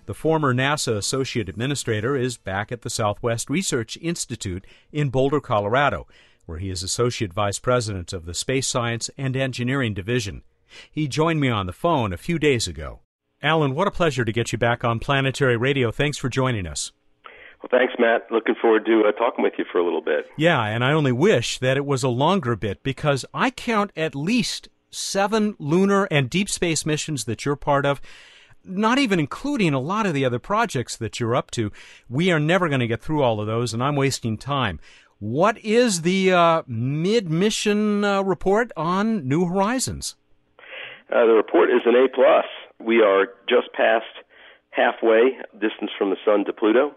The 0.06 0.14
former 0.14 0.52
NASA 0.52 0.96
Associate 0.96 1.48
Administrator 1.48 2.16
is 2.16 2.38
back 2.38 2.72
at 2.72 2.82
the 2.82 2.90
Southwest 2.90 3.48
Research 3.48 3.98
Institute 4.00 4.66
in 4.92 5.10
Boulder, 5.10 5.40
Colorado, 5.40 6.08
where 6.46 6.58
he 6.58 6.70
is 6.70 6.82
Associate 6.82 7.32
Vice 7.32 7.60
President 7.60 8.12
of 8.12 8.26
the 8.26 8.34
Space 8.34 8.66
Science 8.66 9.10
and 9.16 9.36
Engineering 9.36 9.94
Division. 9.94 10.42
He 10.90 11.08
joined 11.08 11.40
me 11.40 11.48
on 11.48 11.66
the 11.66 11.72
phone 11.72 12.12
a 12.12 12.18
few 12.18 12.38
days 12.38 12.66
ago. 12.66 13.00
Alan, 13.42 13.74
what 13.74 13.88
a 13.88 13.90
pleasure 13.90 14.24
to 14.24 14.32
get 14.32 14.52
you 14.52 14.58
back 14.58 14.84
on 14.84 14.98
Planetary 14.98 15.56
Radio. 15.56 15.90
Thanks 15.90 16.18
for 16.18 16.28
joining 16.28 16.66
us. 16.66 16.92
Well, 17.62 17.70
thanks, 17.70 17.94
Matt. 17.98 18.26
Looking 18.30 18.54
forward 18.60 18.86
to 18.86 19.02
uh, 19.06 19.12
talking 19.12 19.42
with 19.42 19.54
you 19.58 19.64
for 19.70 19.78
a 19.78 19.84
little 19.84 20.00
bit. 20.00 20.26
Yeah, 20.36 20.62
and 20.62 20.82
I 20.84 20.92
only 20.92 21.12
wish 21.12 21.58
that 21.58 21.76
it 21.76 21.84
was 21.84 22.02
a 22.02 22.08
longer 22.08 22.56
bit 22.56 22.82
because 22.82 23.24
I 23.34 23.50
count 23.50 23.92
at 23.96 24.14
least 24.14 24.68
seven 24.90 25.56
lunar 25.58 26.06
and 26.10 26.30
deep 26.30 26.48
space 26.48 26.86
missions 26.86 27.24
that 27.24 27.44
you're 27.44 27.56
part 27.56 27.84
of, 27.84 28.00
not 28.64 28.98
even 28.98 29.20
including 29.20 29.74
a 29.74 29.80
lot 29.80 30.06
of 30.06 30.14
the 30.14 30.24
other 30.24 30.38
projects 30.38 30.96
that 30.96 31.20
you're 31.20 31.34
up 31.34 31.50
to. 31.52 31.70
We 32.08 32.30
are 32.30 32.40
never 32.40 32.68
going 32.68 32.80
to 32.80 32.86
get 32.86 33.02
through 33.02 33.22
all 33.22 33.40
of 33.40 33.46
those, 33.46 33.74
and 33.74 33.82
I'm 33.82 33.96
wasting 33.96 34.36
time. 34.36 34.80
What 35.18 35.58
is 35.58 36.00
the 36.00 36.32
uh, 36.32 36.62
mid 36.66 37.30
mission 37.30 38.04
uh, 38.04 38.22
report 38.22 38.72
on 38.74 39.28
New 39.28 39.44
Horizons? 39.44 40.16
Uh, 41.10 41.26
the 41.26 41.32
report 41.32 41.70
is 41.70 41.82
an 41.86 41.96
A 41.96 42.08
plus. 42.08 42.46
We 42.78 43.02
are 43.02 43.26
just 43.48 43.72
past 43.72 44.06
halfway 44.70 45.38
distance 45.52 45.90
from 45.98 46.10
the 46.10 46.16
sun 46.24 46.44
to 46.44 46.52
Pluto. 46.52 46.94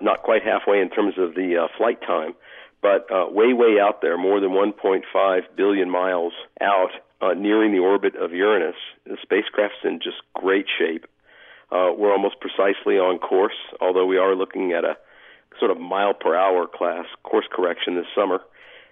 Not 0.00 0.22
quite 0.22 0.42
halfway 0.42 0.80
in 0.80 0.90
terms 0.90 1.14
of 1.16 1.34
the 1.34 1.56
uh, 1.56 1.68
flight 1.78 2.00
time, 2.02 2.34
but 2.82 3.10
uh, 3.10 3.26
way, 3.30 3.54
way 3.54 3.80
out 3.80 4.02
there, 4.02 4.18
more 4.18 4.38
than 4.38 4.50
1.5 4.50 5.40
billion 5.56 5.88
miles 5.88 6.34
out, 6.60 6.90
uh, 7.22 7.32
nearing 7.34 7.72
the 7.72 7.78
orbit 7.78 8.14
of 8.16 8.32
Uranus. 8.32 8.76
The 9.06 9.16
spacecraft's 9.22 9.82
in 9.82 9.98
just 9.98 10.18
great 10.34 10.66
shape. 10.78 11.06
Uh, 11.72 11.90
we're 11.96 12.12
almost 12.12 12.36
precisely 12.40 12.98
on 12.98 13.18
course, 13.18 13.56
although 13.80 14.06
we 14.06 14.18
are 14.18 14.36
looking 14.36 14.72
at 14.72 14.84
a 14.84 14.96
sort 15.58 15.70
of 15.70 15.80
mile 15.80 16.12
per 16.12 16.36
hour 16.36 16.66
class 16.66 17.06
course 17.24 17.46
correction 17.50 17.96
this 17.96 18.06
summer 18.14 18.40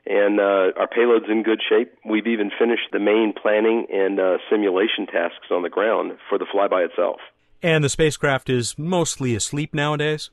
and 0.07 0.41
uh, 0.41 0.79
our 0.79 0.89
payload's 0.89 1.27
in 1.29 1.43
good 1.43 1.61
shape. 1.69 1.93
We've 2.09 2.27
even 2.27 2.51
finished 2.59 2.89
the 2.93 2.99
main 2.99 3.33
planning 3.41 3.87
and 3.93 4.21
uh, 4.21 4.39
simulation 4.51 5.07
tasks 5.07 5.49
on 5.51 5.63
the 5.63 5.69
ground 5.69 6.13
for 6.29 6.39
the 6.39 6.47
flyby 6.47 6.87
itself. 6.87 7.19
And 7.63 7.83
the 7.83 7.89
spacecraft 7.89 8.49
is 8.49 8.79
mostly 8.79 9.35
asleep 9.35 9.75
nowadays? 9.75 10.31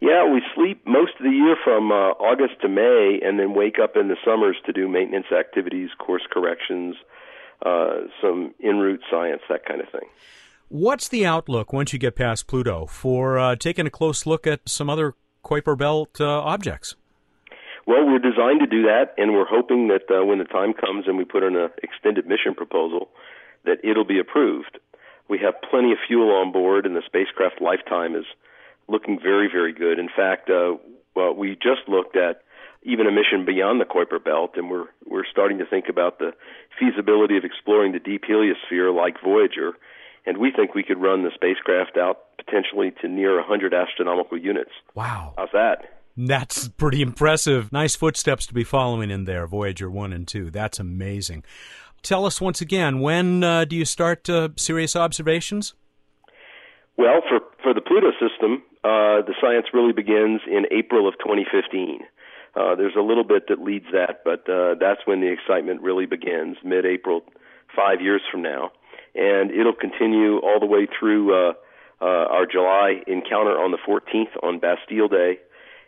Yeah, 0.00 0.30
we 0.30 0.40
sleep 0.54 0.86
most 0.86 1.12
of 1.18 1.24
the 1.24 1.30
year 1.30 1.56
from 1.62 1.92
uh, 1.92 2.16
August 2.16 2.62
to 2.62 2.68
May, 2.68 3.20
and 3.22 3.38
then 3.38 3.54
wake 3.54 3.76
up 3.82 3.96
in 3.96 4.08
the 4.08 4.16
summers 4.24 4.56
to 4.64 4.72
do 4.72 4.88
maintenance 4.88 5.26
activities, 5.30 5.90
course 5.98 6.22
corrections, 6.30 6.96
uh, 7.66 8.06
some 8.22 8.54
en 8.64 8.78
route 8.78 9.02
science, 9.10 9.42
that 9.50 9.66
kind 9.66 9.80
of 9.82 9.88
thing. 9.90 10.08
What's 10.68 11.08
the 11.08 11.26
outlook 11.26 11.72
once 11.72 11.92
you 11.92 11.98
get 11.98 12.14
past 12.14 12.46
Pluto 12.46 12.86
for 12.86 13.38
uh, 13.38 13.56
taking 13.56 13.86
a 13.86 13.90
close 13.90 14.24
look 14.24 14.46
at 14.46 14.60
some 14.66 14.88
other 14.88 15.14
Kuiper 15.44 15.76
Belt 15.76 16.18
uh, 16.20 16.26
objects? 16.26 16.94
Well, 17.90 18.06
we're 18.06 18.20
designed 18.20 18.60
to 18.60 18.68
do 18.68 18.82
that, 18.82 19.14
and 19.18 19.32
we're 19.34 19.50
hoping 19.50 19.88
that 19.88 20.06
uh, 20.08 20.24
when 20.24 20.38
the 20.38 20.44
time 20.44 20.74
comes 20.74 21.08
and 21.08 21.18
we 21.18 21.24
put 21.24 21.42
in 21.42 21.56
an 21.56 21.70
extended 21.82 22.24
mission 22.24 22.54
proposal, 22.54 23.08
that 23.64 23.78
it'll 23.82 24.04
be 24.04 24.20
approved. 24.20 24.78
We 25.28 25.40
have 25.40 25.54
plenty 25.68 25.90
of 25.90 25.98
fuel 26.06 26.30
on 26.30 26.52
board, 26.52 26.86
and 26.86 26.94
the 26.94 27.02
spacecraft 27.04 27.60
lifetime 27.60 28.14
is 28.14 28.26
looking 28.86 29.18
very, 29.20 29.48
very 29.50 29.72
good. 29.72 29.98
In 29.98 30.08
fact, 30.08 30.48
uh, 30.48 30.76
well, 31.16 31.34
we 31.34 31.56
just 31.56 31.88
looked 31.88 32.14
at 32.14 32.42
even 32.84 33.08
a 33.08 33.10
mission 33.10 33.44
beyond 33.44 33.80
the 33.80 33.86
Kuiper 33.86 34.22
Belt, 34.22 34.52
and 34.54 34.70
we're 34.70 34.86
we're 35.04 35.26
starting 35.28 35.58
to 35.58 35.66
think 35.66 35.88
about 35.88 36.20
the 36.20 36.30
feasibility 36.78 37.38
of 37.38 37.44
exploring 37.44 37.90
the 37.90 37.98
deep 37.98 38.22
heliosphere 38.22 38.94
like 38.94 39.16
Voyager, 39.20 39.72
and 40.26 40.38
we 40.38 40.52
think 40.52 40.76
we 40.76 40.84
could 40.84 41.02
run 41.02 41.24
the 41.24 41.32
spacecraft 41.34 41.96
out 41.96 42.38
potentially 42.38 42.92
to 43.02 43.08
near 43.08 43.34
100 43.34 43.74
astronomical 43.74 44.38
units. 44.38 44.70
Wow, 44.94 45.34
how's 45.36 45.50
that? 45.54 45.99
That's 46.16 46.68
pretty 46.68 47.02
impressive. 47.02 47.72
Nice 47.72 47.96
footsteps 47.96 48.46
to 48.46 48.54
be 48.54 48.64
following 48.64 49.10
in 49.10 49.24
there, 49.24 49.46
Voyager 49.46 49.90
1 49.90 50.12
and 50.12 50.26
2. 50.26 50.50
That's 50.50 50.78
amazing. 50.78 51.44
Tell 52.02 52.24
us 52.24 52.40
once 52.40 52.60
again, 52.60 53.00
when 53.00 53.44
uh, 53.44 53.64
do 53.64 53.76
you 53.76 53.84
start 53.84 54.28
uh, 54.28 54.48
serious 54.56 54.96
observations? 54.96 55.74
Well, 56.96 57.20
for, 57.28 57.40
for 57.62 57.74
the 57.74 57.80
Pluto 57.80 58.10
system, 58.12 58.62
uh, 58.84 59.22
the 59.24 59.34
science 59.40 59.66
really 59.72 59.92
begins 59.92 60.40
in 60.46 60.66
April 60.70 61.06
of 61.06 61.14
2015. 61.18 62.00
Uh, 62.56 62.74
there's 62.74 62.96
a 62.98 63.02
little 63.02 63.24
bit 63.24 63.48
that 63.48 63.60
leads 63.60 63.86
that, 63.92 64.24
but 64.24 64.48
uh, 64.50 64.74
that's 64.80 65.00
when 65.04 65.20
the 65.20 65.30
excitement 65.30 65.82
really 65.82 66.06
begins, 66.06 66.56
mid 66.64 66.84
April, 66.84 67.22
five 67.76 68.00
years 68.00 68.22
from 68.30 68.42
now. 68.42 68.72
And 69.14 69.50
it'll 69.50 69.74
continue 69.74 70.38
all 70.38 70.58
the 70.58 70.66
way 70.66 70.86
through 70.98 71.34
uh, 71.34 71.52
our 72.00 72.46
July 72.46 73.02
encounter 73.06 73.52
on 73.52 73.70
the 73.70 73.78
14th 73.78 74.36
on 74.42 74.58
Bastille 74.58 75.08
Day, 75.08 75.38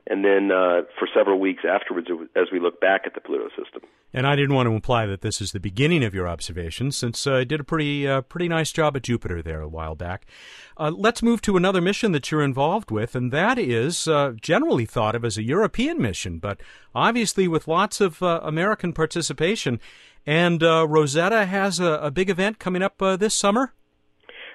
and 0.06 0.24
then 0.24 0.50
uh, 0.50 0.82
for 0.98 1.08
several 1.14 1.38
weeks 1.38 1.62
afterwards 1.68 2.08
as 2.34 2.48
we 2.52 2.58
look 2.58 2.80
back 2.80 3.02
at 3.06 3.14
the 3.14 3.20
Pluto 3.20 3.48
system. 3.50 3.82
And 4.12 4.26
I 4.26 4.36
didn't 4.36 4.54
want 4.54 4.66
to 4.66 4.74
imply 4.74 5.06
that 5.06 5.20
this 5.20 5.40
is 5.40 5.52
the 5.52 5.60
beginning 5.60 6.04
of 6.04 6.12
your 6.12 6.28
observations, 6.28 6.96
since 6.96 7.26
uh, 7.26 7.36
I 7.36 7.44
did 7.44 7.60
a 7.60 7.64
pretty 7.64 8.06
uh, 8.06 8.22
pretty 8.22 8.48
nice 8.48 8.72
job 8.72 8.96
at 8.96 9.04
Jupiter 9.04 9.42
there 9.42 9.60
a 9.60 9.68
while 9.68 9.94
back. 9.94 10.26
Uh, 10.76 10.90
let's 10.90 11.22
move 11.22 11.40
to 11.42 11.56
another 11.56 11.80
mission 11.80 12.12
that 12.12 12.30
you're 12.30 12.42
involved 12.42 12.90
with, 12.90 13.14
and 13.14 13.32
that 13.32 13.58
is 13.58 14.08
uh, 14.08 14.32
generally 14.40 14.86
thought 14.86 15.14
of 15.14 15.24
as 15.24 15.38
a 15.38 15.42
European 15.42 16.00
mission, 16.00 16.38
but 16.38 16.60
obviously 16.94 17.46
with 17.46 17.68
lots 17.68 18.00
of 18.00 18.22
uh, 18.22 18.40
American 18.42 18.92
participation. 18.92 19.80
And 20.24 20.62
Rosetta 20.62 21.46
has 21.46 21.80
a, 21.80 21.94
a, 21.94 22.12
big 22.12 22.30
event 22.30 22.60
coming 22.60 22.80
up 22.80 22.98
this 23.18 23.34
summer. 23.34 23.72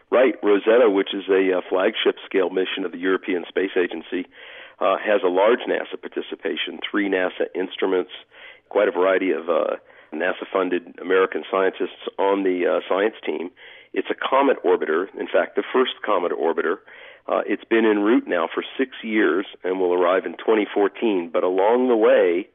Right, 0.10 0.36
Rosetta, 0.42 0.89
which 0.89 1.10
is 1.13 1.25
a 1.27 1.60
flagship 1.68 2.16
scale 2.25 2.50
mission 2.50 2.86
of 2.86 2.94
the 2.94 2.98
European 2.98 3.44
Space 3.50 3.72
Agency 3.75 4.30
uh, 4.79 4.98
has 4.98 5.22
a 5.24 5.29
large 5.29 5.60
NASA 5.67 6.00
participation, 6.00 6.79
three 6.89 7.10
NASA 7.10 7.48
instruments, 7.55 8.12
quite 8.69 8.88
a 8.88 8.91
variety 8.91 9.31
of 9.31 9.50
uh, 9.50 9.77
NASA 10.13 10.46
funded 10.51 10.96
American 11.01 11.43
scientists 11.50 12.07
on 12.17 12.43
the 12.43 12.65
uh, 12.65 12.79
science 12.88 13.15
team. 13.25 13.50
It's 13.93 14.10
a 14.10 14.15
comet 14.15 14.57
orbiter, 14.63 15.07
in 15.19 15.27
fact, 15.27 15.55
the 15.55 15.63
first 15.74 15.93
comet 16.05 16.31
orbiter. 16.31 16.77
Uh, 17.27 17.41
it's 17.46 17.63
been 17.65 17.86
en 17.86 18.00
route 18.00 18.27
now 18.27 18.48
for 18.53 18.63
six 18.77 18.91
years 19.03 19.46
and 19.63 19.79
will 19.79 19.93
arrive 19.93 20.25
in 20.25 20.34
2014. 20.34 21.29
But 21.31 21.43
along 21.43 21.88
the 21.88 21.96
way, 21.96 22.48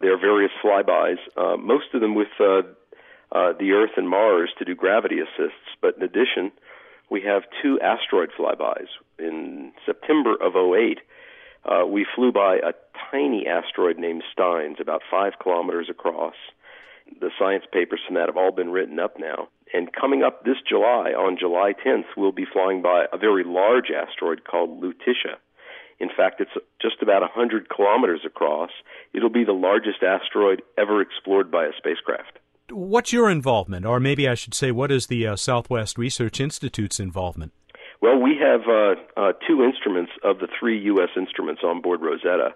there 0.00 0.12
are 0.12 0.18
various 0.18 0.52
flybys, 0.62 1.18
uh, 1.36 1.56
most 1.56 1.86
of 1.94 2.00
them 2.00 2.14
with 2.14 2.28
uh, 2.40 2.62
uh, 3.32 3.52
the 3.58 3.72
Earth 3.72 3.92
and 3.96 4.08
Mars 4.08 4.50
to 4.58 4.64
do 4.64 4.74
gravity 4.74 5.16
assists. 5.20 5.76
But 5.80 5.96
in 5.96 6.02
addition, 6.02 6.52
we 7.10 7.22
have 7.22 7.42
two 7.62 7.78
asteroid 7.80 8.30
flybys. 8.38 8.88
In 9.18 9.72
September 9.84 10.34
of 10.34 10.54
08, 10.56 10.98
uh, 11.66 11.84
we 11.86 12.06
flew 12.14 12.32
by 12.32 12.56
a 12.56 12.72
tiny 13.10 13.46
asteroid 13.46 13.98
named 13.98 14.22
Steins, 14.32 14.78
about 14.80 15.02
five 15.10 15.34
kilometers 15.42 15.88
across. 15.90 16.34
The 17.20 17.30
science 17.38 17.64
papers 17.72 18.00
from 18.06 18.14
that 18.14 18.28
have 18.28 18.36
all 18.36 18.52
been 18.52 18.70
written 18.70 18.98
up 18.98 19.18
now. 19.18 19.48
And 19.72 19.92
coming 19.92 20.22
up 20.22 20.44
this 20.44 20.56
July, 20.68 21.10
on 21.10 21.36
July 21.38 21.72
10th, 21.84 22.06
we'll 22.16 22.32
be 22.32 22.46
flying 22.50 22.82
by 22.82 23.06
a 23.12 23.18
very 23.18 23.44
large 23.44 23.90
asteroid 23.90 24.44
called 24.44 24.80
Lutetia. 24.80 25.36
In 25.98 26.08
fact, 26.14 26.40
it's 26.40 26.50
just 26.80 27.02
about 27.02 27.22
100 27.22 27.68
kilometers 27.68 28.20
across. 28.24 28.70
It'll 29.12 29.30
be 29.30 29.44
the 29.44 29.52
largest 29.52 30.02
asteroid 30.02 30.62
ever 30.76 31.00
explored 31.00 31.50
by 31.50 31.64
a 31.64 31.72
spacecraft. 31.76 32.38
What's 32.70 33.12
your 33.12 33.30
involvement? 33.30 33.86
Or 33.86 33.98
maybe 34.00 34.28
I 34.28 34.34
should 34.34 34.54
say, 34.54 34.72
what 34.72 34.90
is 34.90 35.06
the 35.06 35.26
uh, 35.26 35.36
Southwest 35.36 35.96
Research 35.96 36.40
Institute's 36.40 37.00
involvement? 37.00 37.52
Well, 38.00 38.20
we 38.20 38.36
have 38.40 38.62
uh, 38.68 38.94
uh, 39.16 39.32
two 39.46 39.62
instruments 39.62 40.12
of 40.22 40.38
the 40.38 40.48
three 40.58 40.78
U.S. 40.92 41.10
instruments 41.16 41.62
on 41.64 41.80
board 41.80 42.00
Rosetta. 42.02 42.54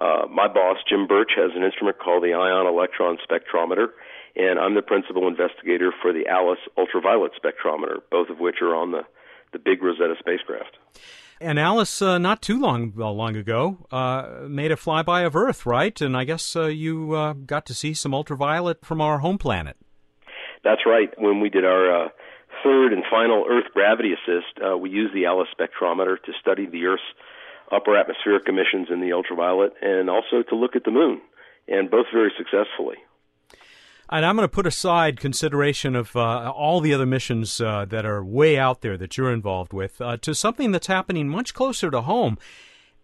Uh, 0.00 0.26
my 0.28 0.48
boss, 0.48 0.78
Jim 0.88 1.06
Burch, 1.06 1.32
has 1.36 1.52
an 1.54 1.62
instrument 1.62 1.98
called 1.98 2.24
the 2.24 2.34
Ion 2.34 2.66
Electron 2.66 3.18
Spectrometer, 3.22 3.88
and 4.34 4.58
I'm 4.58 4.74
the 4.74 4.82
principal 4.82 5.28
investigator 5.28 5.92
for 6.02 6.12
the 6.12 6.26
ALICE 6.28 6.58
Ultraviolet 6.76 7.32
Spectrometer, 7.38 7.98
both 8.10 8.28
of 8.28 8.40
which 8.40 8.56
are 8.62 8.74
on 8.74 8.90
the, 8.90 9.02
the 9.52 9.60
big 9.60 9.82
Rosetta 9.82 10.14
spacecraft. 10.18 10.78
And 11.40 11.58
Alice, 11.58 12.00
uh, 12.00 12.18
not 12.18 12.40
too 12.40 12.60
long 12.60 12.92
uh, 12.96 13.10
long 13.10 13.36
ago, 13.36 13.86
uh, 13.90 14.46
made 14.48 14.70
a 14.70 14.76
flyby 14.76 15.26
of 15.26 15.34
Earth, 15.34 15.66
right? 15.66 16.00
And 16.00 16.16
I 16.16 16.24
guess 16.24 16.54
uh, 16.54 16.66
you 16.66 17.14
uh, 17.14 17.32
got 17.32 17.66
to 17.66 17.74
see 17.74 17.94
some 17.94 18.14
ultraviolet 18.14 18.84
from 18.84 19.00
our 19.00 19.18
home 19.18 19.38
planet. 19.38 19.76
That's 20.62 20.82
right. 20.86 21.10
When 21.18 21.40
we 21.40 21.48
did 21.48 21.64
our 21.64 22.06
uh, 22.06 22.08
third 22.62 22.92
and 22.92 23.04
final 23.10 23.44
Earth 23.48 23.72
gravity 23.72 24.12
assist, 24.12 24.58
uh, 24.64 24.76
we 24.76 24.90
use 24.90 25.10
the 25.12 25.24
ALICE 25.24 25.48
spectrometer 25.58 26.16
to 26.22 26.32
study 26.40 26.66
the 26.66 26.86
Earth's 26.86 27.02
upper 27.70 27.96
atmospheric 27.96 28.48
emissions 28.48 28.88
in 28.90 29.00
the 29.00 29.12
ultraviolet 29.12 29.72
and 29.80 30.10
also 30.10 30.42
to 30.42 30.54
look 30.54 30.76
at 30.76 30.84
the 30.84 30.90
moon, 30.90 31.20
and 31.68 31.90
both 31.90 32.06
very 32.12 32.32
successfully. 32.36 32.96
And 34.10 34.26
I'm 34.26 34.36
going 34.36 34.46
to 34.46 34.54
put 34.54 34.66
aside 34.66 35.18
consideration 35.18 35.96
of 35.96 36.14
uh, 36.14 36.50
all 36.50 36.80
the 36.80 36.92
other 36.92 37.06
missions 37.06 37.62
uh, 37.62 37.86
that 37.86 38.04
are 38.04 38.22
way 38.22 38.58
out 38.58 38.82
there 38.82 38.98
that 38.98 39.16
you're 39.16 39.32
involved 39.32 39.72
with 39.72 40.02
uh, 40.02 40.18
to 40.18 40.34
something 40.34 40.70
that's 40.70 40.86
happening 40.86 41.28
much 41.28 41.54
closer 41.54 41.90
to 41.90 42.02
home. 42.02 42.36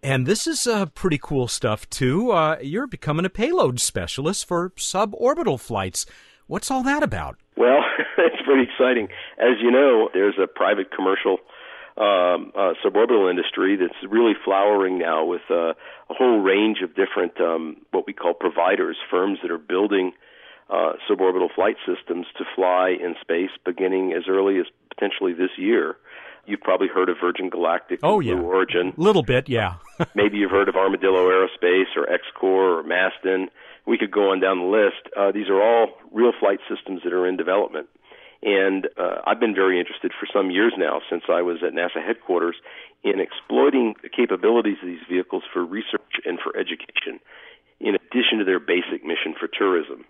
And 0.03 0.27
this 0.27 0.47
is 0.47 0.67
uh, 0.67 0.87
pretty 0.87 1.19
cool 1.21 1.49
stuff, 1.49 1.89
too. 1.89 2.31
Uh, 2.33 2.59
you're 2.61 2.87
becoming 2.87 3.25
a 3.25 3.31
payload 3.31 3.81
specialist 3.81 4.47
for 4.47 4.71
suborbital 4.77 5.59
flights. 5.59 6.05
What's 6.47 6.71
all 6.71 6.83
that 6.83 7.03
about? 7.03 7.39
Well, 7.59 7.83
it's 8.19 8.41
pretty 8.45 8.71
exciting. 8.71 9.09
As 9.37 9.59
you 9.61 9.71
know, 9.71 10.09
there's 10.15 10.39
a 10.41 10.47
private 10.47 10.93
commercial 10.95 11.39
um, 11.99 12.53
uh, 12.55 12.75
suborbital 12.85 13.29
industry 13.29 13.77
that's 13.77 13.99
really 14.09 14.35
flowering 14.45 14.99
now 14.99 15.25
with 15.25 15.43
uh, 15.51 15.75
a 16.09 16.15
whole 16.15 16.39
range 16.39 16.79
of 16.83 16.95
different 16.95 17.41
um, 17.41 17.79
what 17.91 18.07
we 18.07 18.13
call 18.13 18.35
providers, 18.35 18.97
firms 19.11 19.41
that 19.43 19.51
are 19.51 19.59
building 19.59 20.13
uh, 20.71 20.93
suborbital 21.11 21.53
flight 21.53 21.77
systems 21.85 22.27
to 22.37 22.45
fly 22.55 22.91
in 22.91 23.17
space 23.21 23.51
beginning 23.65 24.13
as 24.13 24.25
early 24.29 24.59
as 24.59 24.67
potentially 24.91 25.33
this 25.33 25.51
year. 25.57 25.97
You've 26.47 26.61
probably 26.61 26.89
heard 26.89 27.09
of 27.09 27.17
Virgin 27.21 27.51
Galactic, 27.51 28.01
oh 28.03 28.21
yeah, 28.21 28.35
Blue 28.35 28.45
Origin, 28.45 28.95
A 28.97 29.01
little 29.01 29.25
bit, 29.25 29.49
yeah. 29.49 29.75
Maybe 30.15 30.39
you've 30.39 30.51
heard 30.51 30.69
of 30.69 30.77
Armadillo 30.77 31.29
Aerospace 31.29 31.97
or 31.97 32.07
XCOR 32.07 32.81
or 32.81 32.83
Masten 32.85 33.49
we 33.89 33.97
could 33.97 34.13
go 34.13 34.31
on 34.33 34.41
down 34.41 34.61
the 34.61 34.69
list. 34.69 35.09
Uh, 35.17 35.33
these 35.33 35.49
are 35.49 35.63
all 35.63 35.89
real 36.13 36.33
flight 36.39 36.61
systems 36.69 37.01
that 37.05 37.13
are 37.15 37.27
in 37.27 37.39
development. 37.39 37.89
And 38.43 38.87
uh, 39.01 39.23
I've 39.27 39.41
been 39.41 39.55
very 39.55 39.81
interested 39.81 40.13
for 40.13 40.29
some 40.31 40.51
years 40.51 40.75
now, 40.77 41.01
since 41.11 41.25
I 41.29 41.41
was 41.41 41.59
at 41.67 41.73
NASA 41.73 42.05
headquarters, 42.05 42.57
in 43.03 43.19
exploiting 43.19 43.95
the 44.03 44.11
capabilities 44.11 44.77
of 44.83 44.89
these 44.89 45.03
vehicles 45.09 45.43
for 45.53 45.65
research 45.65 46.21
and 46.27 46.39
for 46.39 46.55
education, 46.55 47.19
in 47.81 47.97
addition 47.97 48.39
to 48.39 48.45
their 48.45 48.61
basic 48.61 49.03
mission 49.03 49.35
for 49.41 49.49
tourism. 49.49 50.05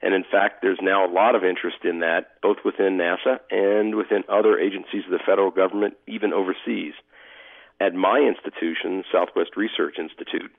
And 0.00 0.14
in 0.14 0.24
fact, 0.24 0.62
there's 0.62 0.78
now 0.80 1.04
a 1.04 1.12
lot 1.12 1.34
of 1.34 1.44
interest 1.44 1.84
in 1.84 2.00
that, 2.00 2.40
both 2.40 2.58
within 2.64 2.96
NASA 2.96 3.40
and 3.50 3.94
within 3.94 4.24
other 4.28 4.58
agencies 4.58 5.04
of 5.04 5.10
the 5.10 5.22
federal 5.24 5.50
government, 5.50 5.94
even 6.06 6.32
overseas. 6.32 6.94
At 7.80 7.94
my 7.94 8.18
institution, 8.18 9.04
Southwest 9.12 9.56
Research 9.56 9.98
Institute, 9.98 10.50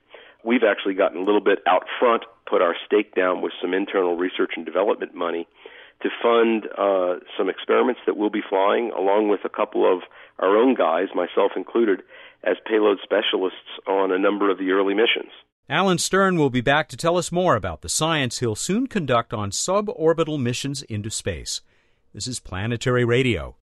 we've 0.44 0.64
actually 0.68 0.94
gotten 0.94 1.18
a 1.18 1.24
little 1.24 1.40
bit 1.40 1.60
out 1.66 1.84
front, 1.98 2.24
put 2.48 2.62
our 2.62 2.74
stake 2.86 3.14
down 3.14 3.42
with 3.42 3.52
some 3.60 3.74
internal 3.74 4.16
research 4.16 4.52
and 4.56 4.64
development 4.64 5.14
money 5.14 5.46
to 6.02 6.08
fund 6.22 6.66
uh, 6.78 7.20
some 7.36 7.48
experiments 7.48 8.00
that 8.06 8.16
we'll 8.16 8.30
be 8.30 8.42
flying, 8.48 8.90
along 8.96 9.28
with 9.28 9.40
a 9.44 9.48
couple 9.48 9.90
of 9.90 10.02
our 10.38 10.56
own 10.56 10.74
guys, 10.74 11.08
myself 11.14 11.52
included, 11.56 12.00
as 12.42 12.56
payload 12.66 12.98
specialists 13.02 13.78
on 13.86 14.10
a 14.10 14.18
number 14.18 14.50
of 14.50 14.58
the 14.58 14.70
early 14.70 14.94
missions. 14.94 15.30
Alan 15.68 15.98
Stern 15.98 16.36
will 16.36 16.50
be 16.50 16.62
back 16.62 16.88
to 16.88 16.96
tell 16.96 17.16
us 17.16 17.30
more 17.30 17.54
about 17.54 17.82
the 17.82 17.88
science 17.88 18.38
he'll 18.38 18.56
soon 18.56 18.86
conduct 18.86 19.32
on 19.32 19.50
suborbital 19.50 20.40
missions 20.40 20.82
into 20.82 21.10
space. 21.10 21.60
This 22.12 22.26
is 22.26 22.40
Planetary 22.40 23.04
Radio. 23.04 23.59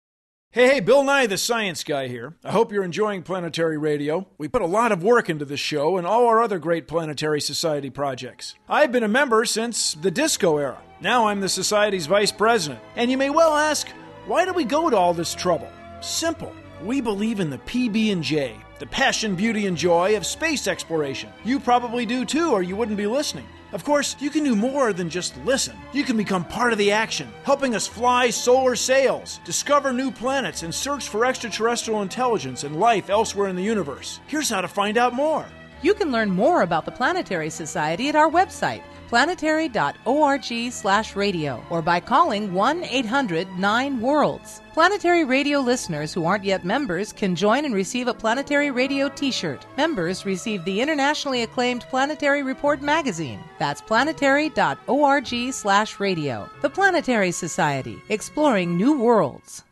Hey, 0.52 0.70
hey, 0.70 0.80
Bill 0.80 1.04
Nye, 1.04 1.28
the 1.28 1.38
science 1.38 1.84
guy 1.84 2.08
here. 2.08 2.36
I 2.42 2.52
hope 2.52 2.72
you're 2.72 2.86
enjoying 2.86 3.22
Planetary 3.22 3.78
Radio. 3.78 4.28
We 4.38 4.48
put 4.48 4.62
a 4.62 4.66
lot 4.66 4.94
of 4.94 5.04
work 5.04 5.30
into 5.30 5.44
this 5.44 5.60
show 5.60 5.98
and 5.98 6.08
all 6.08 6.26
our 6.26 6.42
other 6.42 6.58
great 6.58 6.88
Planetary 6.88 7.42
Society 7.42 7.90
projects. 7.90 8.56
I've 8.70 8.94
been 8.94 9.04
a 9.04 9.10
member 9.10 9.44
since 9.44 9.94
the 9.96 10.10
disco 10.10 10.58
era. 10.58 10.82
Now 11.02 11.28
I'm 11.28 11.42
the 11.42 11.50
Society's 11.50 12.08
vice 12.08 12.32
president. 12.32 12.80
And 12.96 13.12
you 13.12 13.18
may 13.18 13.30
well 13.30 13.54
ask, 13.56 13.90
why 14.26 14.46
do 14.46 14.54
we 14.54 14.64
go 14.64 14.90
to 14.90 14.96
all 14.96 15.14
this 15.14 15.36
trouble? 15.36 15.70
Simple. 16.00 16.54
We 16.82 17.02
believe 17.02 17.42
in 17.42 17.50
the 17.50 17.60
PB&J, 17.60 18.56
the 18.80 18.86
passion, 18.86 19.36
beauty, 19.36 19.68
and 19.68 19.76
joy 19.76 20.16
of 20.16 20.26
space 20.26 20.66
exploration. 20.66 21.30
You 21.44 21.60
probably 21.60 22.06
do 22.06 22.24
too, 22.24 22.52
or 22.54 22.64
you 22.64 22.78
wouldn't 22.78 22.98
be 22.98 23.06
listening. 23.06 23.46
Of 23.74 23.84
course, 23.84 24.16
you 24.20 24.30
can 24.30 24.46
do 24.46 24.56
more 24.56 24.94
than 24.94 25.10
just 25.10 25.36
listen. 25.44 25.76
You 25.92 26.04
can 26.04 26.16
become 26.16 26.46
part 26.46 26.72
of 26.72 26.80
the 26.80 26.92
action, 26.92 27.30
helping 27.44 27.76
us 27.76 27.86
fly 27.86 28.30
solar 28.30 28.76
sails, 28.76 29.42
discover 29.44 29.92
new 29.92 30.10
planets, 30.10 30.64
and 30.64 30.74
search 30.74 31.10
for 31.10 31.26
extraterrestrial 31.26 32.02
intelligence 32.02 32.64
and 32.64 32.80
life 32.80 33.10
elsewhere 33.10 33.50
in 33.50 33.58
the 33.58 33.64
universe. 33.64 34.22
Here's 34.28 34.50
how 34.50 34.62
to 34.62 34.68
find 34.68 34.98
out 34.98 35.14
more. 35.14 35.46
You 35.82 35.94
can 35.94 36.12
learn 36.12 36.32
more 36.32 36.62
about 36.62 36.86
the 36.86 36.92
Planetary 36.92 37.50
Society 37.50 38.10
at 38.10 38.16
our 38.16 38.30
website, 38.30 38.84
planetary.org/radio, 39.10 41.64
or 41.70 41.82
by 41.82 42.00
calling 42.00 42.54
1 42.54 42.84
800 42.84 43.48
9 43.58 44.02
Worlds. 44.02 44.62
Planetary 44.74 45.26
Radio 45.26 45.60
listeners 45.60 46.14
who 46.14 46.26
aren't 46.26 46.44
yet 46.44 46.64
members 46.64 47.12
can 47.12 47.36
join 47.36 47.66
and 47.66 47.74
receive 47.74 48.08
a 48.08 48.14
Planetary 48.14 48.70
Radio 48.70 49.10
t-shirt. 49.10 49.66
Members 49.76 50.24
receive 50.26 50.64
the 50.66 50.82
internationally 50.82 51.42
acclaimed 51.44 51.82
Planetary 51.90 52.44
Report 52.44 52.80
magazine. 52.82 53.40
That's 53.60 53.82
planetary.org/radio. 53.82 56.50
The 56.62 56.70
Planetary 56.70 57.32
Society, 57.32 57.98
exploring 58.10 58.78
new 58.78 59.00
worlds. 59.00 59.64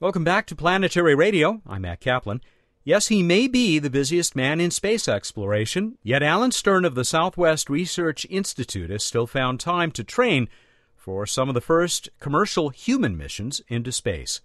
Welcome 0.00 0.24
back 0.24 0.46
to 0.46 0.56
Planetary 0.56 1.14
Radio. 1.14 1.60
I'm 1.64 1.82
Matt 1.82 2.00
Kaplan. 2.00 2.40
Yes, 2.84 3.08
he 3.08 3.22
may 3.22 3.46
be 3.46 3.78
the 3.78 3.90
busiest 3.90 4.34
man 4.34 4.60
in 4.60 4.72
space 4.72 5.06
exploration, 5.06 5.98
yet 6.02 6.20
Alan 6.20 6.50
Stern 6.50 6.84
of 6.84 6.96
the 6.96 7.04
Southwest 7.04 7.70
Research 7.70 8.26
Institute 8.28 8.90
has 8.90 9.04
still 9.04 9.28
found 9.28 9.60
time 9.60 9.92
to 9.92 10.02
train 10.02 10.48
for 10.96 11.24
some 11.24 11.48
of 11.48 11.54
the 11.54 11.60
first 11.60 12.08
commercial 12.18 12.70
human 12.70 13.16
missions 13.16 13.62
into 13.68 13.92
space. 13.92 14.40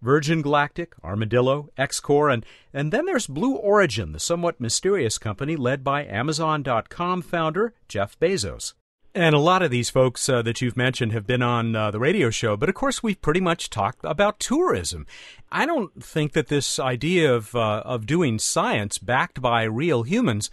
Virgin 0.00 0.42
Galactic, 0.42 0.94
Armadillo, 1.02 1.70
XCOR, 1.76 2.32
and, 2.32 2.46
and 2.72 2.92
then 2.92 3.04
there's 3.04 3.26
Blue 3.26 3.56
Origin, 3.56 4.12
the 4.12 4.20
somewhat 4.20 4.60
mysterious 4.60 5.18
company 5.18 5.56
led 5.56 5.82
by 5.82 6.04
Amazon.com 6.04 7.22
founder 7.22 7.74
Jeff 7.88 8.18
Bezos. 8.20 8.74
And 9.14 9.34
a 9.34 9.38
lot 9.38 9.60
of 9.60 9.70
these 9.70 9.90
folks 9.90 10.26
uh, 10.26 10.40
that 10.40 10.62
you've 10.62 10.76
mentioned 10.76 11.12
have 11.12 11.26
been 11.26 11.42
on 11.42 11.76
uh, 11.76 11.90
the 11.90 11.98
radio 11.98 12.30
show, 12.30 12.56
but 12.56 12.70
of 12.70 12.74
course 12.74 13.02
we've 13.02 13.20
pretty 13.20 13.40
much 13.40 13.68
talked 13.68 14.00
about 14.04 14.40
tourism. 14.40 15.06
I 15.50 15.66
don't 15.66 16.02
think 16.02 16.32
that 16.32 16.48
this 16.48 16.78
idea 16.78 17.34
of 17.34 17.54
uh, 17.54 17.82
of 17.84 18.06
doing 18.06 18.38
science 18.38 18.96
backed 18.96 19.42
by 19.42 19.64
real 19.64 20.04
humans, 20.04 20.50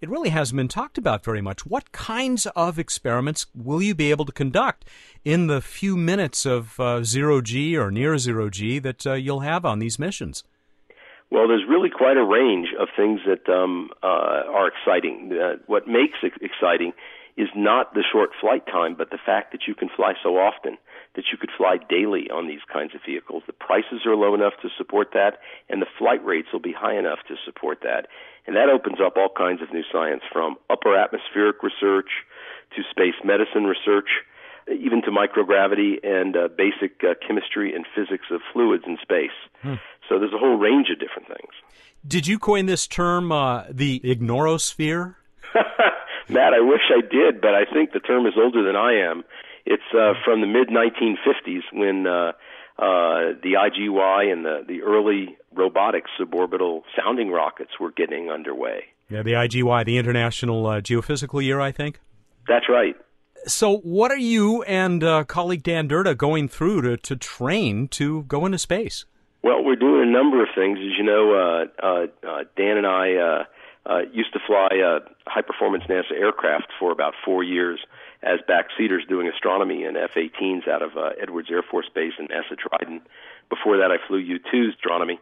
it 0.00 0.08
really 0.08 0.30
hasn't 0.30 0.56
been 0.56 0.66
talked 0.66 0.98
about 0.98 1.24
very 1.24 1.40
much. 1.40 1.64
What 1.64 1.92
kinds 1.92 2.46
of 2.56 2.80
experiments 2.80 3.46
will 3.54 3.80
you 3.80 3.94
be 3.94 4.10
able 4.10 4.24
to 4.24 4.32
conduct 4.32 4.86
in 5.24 5.46
the 5.46 5.60
few 5.60 5.96
minutes 5.96 6.44
of 6.44 6.80
uh, 6.80 7.04
zero 7.04 7.40
g 7.40 7.76
or 7.76 7.92
near 7.92 8.18
zero 8.18 8.50
g 8.50 8.80
that 8.80 9.06
uh, 9.06 9.12
you'll 9.12 9.40
have 9.40 9.64
on 9.64 9.78
these 9.78 10.00
missions? 10.00 10.42
Well, 11.30 11.46
there's 11.46 11.68
really 11.68 11.90
quite 11.90 12.16
a 12.16 12.24
range 12.24 12.70
of 12.76 12.88
things 12.96 13.20
that 13.24 13.48
um, 13.48 13.90
uh, 14.02 14.06
are 14.50 14.66
exciting. 14.66 15.30
what 15.68 15.86
makes 15.86 16.18
it 16.24 16.32
exciting 16.42 16.92
is 17.36 17.48
not 17.54 17.94
the 17.94 18.04
short 18.12 18.30
flight 18.40 18.66
time, 18.66 18.94
but 18.96 19.10
the 19.10 19.18
fact 19.24 19.52
that 19.52 19.66
you 19.66 19.74
can 19.74 19.88
fly 19.88 20.14
so 20.22 20.36
often, 20.36 20.76
that 21.14 21.24
you 21.32 21.38
could 21.38 21.50
fly 21.56 21.76
daily 21.88 22.30
on 22.30 22.48
these 22.48 22.64
kinds 22.72 22.94
of 22.94 23.00
vehicles. 23.04 23.42
The 23.46 23.52
prices 23.52 24.06
are 24.06 24.16
low 24.16 24.34
enough 24.34 24.54
to 24.62 24.68
support 24.76 25.08
that, 25.14 25.38
and 25.68 25.80
the 25.80 25.90
flight 25.98 26.24
rates 26.24 26.48
will 26.52 26.60
be 26.60 26.72
high 26.72 26.98
enough 26.98 27.20
to 27.28 27.36
support 27.44 27.80
that. 27.82 28.06
And 28.46 28.56
that 28.56 28.68
opens 28.68 28.98
up 29.04 29.16
all 29.16 29.28
kinds 29.36 29.62
of 29.62 29.72
new 29.72 29.84
science 29.92 30.22
from 30.32 30.56
upper 30.68 30.96
atmospheric 30.96 31.62
research 31.62 32.10
to 32.76 32.82
space 32.90 33.18
medicine 33.24 33.64
research, 33.64 34.08
even 34.70 35.02
to 35.02 35.10
microgravity 35.10 35.98
and 36.02 36.36
uh, 36.36 36.48
basic 36.48 37.02
uh, 37.02 37.14
chemistry 37.26 37.74
and 37.74 37.84
physics 37.94 38.26
of 38.30 38.40
fluids 38.52 38.84
in 38.86 38.98
space. 39.02 39.34
Hmm. 39.62 39.74
So 40.08 40.18
there's 40.18 40.32
a 40.32 40.38
whole 40.38 40.56
range 40.56 40.88
of 40.90 40.98
different 40.98 41.28
things. 41.28 41.52
Did 42.06 42.26
you 42.26 42.38
coin 42.38 42.66
this 42.66 42.86
term, 42.86 43.30
uh, 43.30 43.64
the 43.70 44.00
ignorosphere? 44.00 45.16
Matt, 46.32 46.54
I 46.54 46.60
wish 46.60 46.82
I 46.90 47.00
did, 47.00 47.40
but 47.40 47.54
I 47.54 47.64
think 47.72 47.92
the 47.92 48.00
term 48.00 48.26
is 48.26 48.34
older 48.36 48.62
than 48.62 48.76
I 48.76 49.10
am. 49.10 49.24
It's 49.66 49.82
uh, 49.94 50.14
from 50.24 50.40
the 50.40 50.46
mid 50.46 50.68
1950s 50.68 51.62
when 51.72 52.06
uh, 52.06 52.32
uh, 52.78 53.36
the 53.42 53.54
IGY 53.58 54.32
and 54.32 54.44
the, 54.44 54.64
the 54.66 54.82
early 54.82 55.36
robotic 55.54 56.04
suborbital 56.18 56.82
sounding 56.96 57.30
rockets 57.30 57.72
were 57.78 57.90
getting 57.90 58.30
underway. 58.30 58.84
Yeah, 59.08 59.22
the 59.22 59.32
IGY, 59.32 59.84
the 59.84 59.98
International 59.98 60.66
uh, 60.66 60.80
Geophysical 60.80 61.42
Year, 61.42 61.60
I 61.60 61.72
think. 61.72 62.00
That's 62.48 62.68
right. 62.68 62.96
So, 63.46 63.78
what 63.78 64.10
are 64.10 64.18
you 64.18 64.62
and 64.64 65.02
uh, 65.02 65.24
colleague 65.24 65.62
Dan 65.62 65.88
Durda 65.88 66.14
going 66.14 66.48
through 66.48 66.82
to, 66.82 66.96
to 66.96 67.16
train 67.16 67.88
to 67.88 68.22
go 68.24 68.46
into 68.46 68.58
space? 68.58 69.04
Well, 69.42 69.64
we're 69.64 69.76
doing 69.76 70.08
a 70.08 70.12
number 70.12 70.42
of 70.42 70.48
things. 70.54 70.78
As 70.78 70.98
you 70.98 71.04
know, 71.04 71.34
uh, 71.34 71.84
uh, 71.84 72.06
uh, 72.26 72.44
Dan 72.56 72.76
and 72.76 72.86
I 72.86 73.46
uh, 73.90 74.02
used 74.12 74.32
to 74.32 74.38
fly 74.46 74.68
uh, 74.78 75.00
high 75.26 75.42
performance 75.42 75.84
NASA 75.88 76.12
aircraft 76.12 76.68
for 76.78 76.92
about 76.92 77.14
four 77.24 77.42
years 77.42 77.80
as 78.22 78.38
backseaters 78.48 79.08
doing 79.08 79.26
astronomy 79.26 79.84
in 79.84 79.96
F 79.96 80.12
18s 80.14 80.68
out 80.68 80.82
of 80.82 80.96
uh, 80.96 81.10
Edwards 81.20 81.48
Air 81.50 81.62
Force 81.62 81.88
Base 81.92 82.12
in 82.18 82.28
NASA 82.28 82.56
Dryden. 82.56 83.00
Before 83.48 83.78
that, 83.78 83.90
I 83.90 83.96
flew 84.06 84.18
U 84.18 84.38
2 84.38 84.70
astronomy 84.74 85.18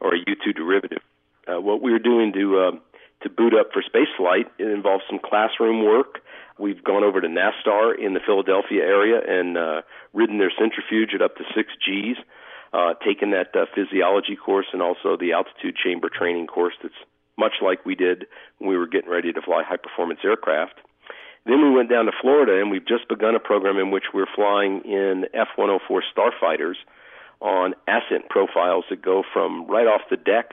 or 0.00 0.14
a 0.14 0.18
U 0.18 0.36
2 0.42 0.52
derivative. 0.54 1.02
Uh, 1.46 1.60
what 1.60 1.82
we 1.82 1.92
were 1.92 1.98
doing 1.98 2.32
to 2.32 2.58
uh, 2.58 2.70
to 3.22 3.30
boot 3.30 3.54
up 3.54 3.72
for 3.72 3.82
space 3.82 4.08
flight 4.16 4.46
it 4.58 4.68
involves 4.68 5.04
some 5.08 5.18
classroom 5.18 5.84
work. 5.84 6.20
We've 6.58 6.82
gone 6.82 7.04
over 7.04 7.20
to 7.20 7.28
NASTAR 7.28 7.98
in 7.98 8.14
the 8.14 8.20
Philadelphia 8.24 8.82
area 8.82 9.20
and 9.28 9.58
uh, 9.58 9.82
ridden 10.14 10.38
their 10.38 10.52
centrifuge 10.58 11.12
at 11.14 11.20
up 11.20 11.36
to 11.36 11.44
six 11.54 11.68
Gs, 11.84 12.18
uh, 12.72 12.94
taken 13.04 13.32
that 13.32 13.54
uh, 13.54 13.66
physiology 13.74 14.36
course 14.36 14.66
and 14.72 14.80
also 14.80 15.18
the 15.18 15.32
altitude 15.32 15.76
chamber 15.76 16.08
training 16.08 16.46
course 16.46 16.74
that's 16.82 16.94
much 17.38 17.54
like 17.62 17.84
we 17.84 17.94
did 17.94 18.26
when 18.58 18.70
we 18.70 18.76
were 18.76 18.86
getting 18.86 19.10
ready 19.10 19.32
to 19.32 19.42
fly 19.42 19.62
high 19.62 19.76
performance 19.76 20.20
aircraft. 20.24 20.74
Then 21.44 21.62
we 21.62 21.70
went 21.70 21.90
down 21.90 22.06
to 22.06 22.12
Florida 22.20 22.60
and 22.60 22.70
we've 22.70 22.86
just 22.86 23.08
begun 23.08 23.36
a 23.36 23.40
program 23.40 23.78
in 23.78 23.90
which 23.90 24.10
we're 24.12 24.26
flying 24.34 24.82
in 24.84 25.26
F 25.32 25.48
104 25.54 26.02
starfighters 26.10 26.74
on 27.40 27.74
ascent 27.86 28.28
profiles 28.28 28.84
that 28.90 29.02
go 29.02 29.22
from 29.32 29.66
right 29.68 29.86
off 29.86 30.02
the 30.10 30.16
deck 30.16 30.50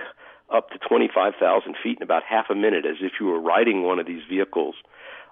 up 0.53 0.69
to 0.69 0.77
25,000 0.77 1.75
feet 1.81 1.97
in 1.97 2.03
about 2.03 2.23
half 2.23 2.45
a 2.49 2.55
minute 2.55 2.85
as 2.85 2.97
if 3.01 3.13
you 3.19 3.25
were 3.25 3.39
riding 3.39 3.83
one 3.83 3.97
of 3.97 4.05
these 4.05 4.21
vehicles 4.29 4.75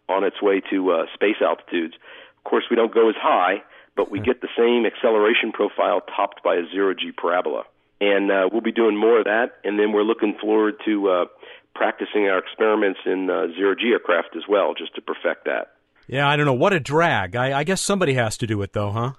on 0.10 0.24
its 0.24 0.42
way 0.42 0.62
to 0.72 0.92
uh, 0.92 1.06
space 1.14 1.38
altitudes. 1.42 1.94
Of 2.38 2.44
course, 2.50 2.64
we 2.72 2.76
don't 2.76 2.94
go 2.94 3.10
as 3.10 3.16
high, 3.20 3.62
but 3.96 4.10
we 4.10 4.20
get 4.20 4.42
the 4.42 4.50
same 4.58 4.86
acceleration 4.86 5.52
profile 5.52 6.02
topped 6.16 6.42
by 6.44 6.56
a 6.56 6.64
zero 6.72 6.96
G 6.96 7.12
parabola 7.12 7.64
and 8.02 8.30
uh, 8.30 8.50
we'll 8.52 8.62
be 8.62 8.74
doing 8.74 8.98
more 8.98 9.20
of 9.20 9.26
that. 9.26 9.54
And 9.64 9.80
then 9.80 9.94
we're 9.94 10.04
looking 10.04 10.36
forward 10.42 10.76
to 10.86 11.10
uh, 11.10 11.26
practicing 11.74 12.28
our 12.28 12.40
experiments 12.40 13.00
in 13.06 13.30
uh, 13.30 13.48
zero 13.56 13.76
G 13.76 13.92
aircraft 13.92 14.36
as 14.36 14.44
well, 14.50 14.74
just 14.74 14.96
to 14.96 15.02
perfect 15.02 15.46
that. 15.46 15.72
Yeah, 16.08 16.28
I 16.28 16.36
don't 16.36 16.46
know 16.46 16.54
what 16.54 16.74
a 16.74 16.80
drag. 16.80 17.38
I, 17.38 17.60
I 17.60 17.64
guess 17.64 17.80
somebody 17.80 18.16
has 18.16 18.36
to 18.40 18.48
do 18.48 18.62
it, 18.64 18.74
though, 18.74 18.92
huh? 18.92 19.14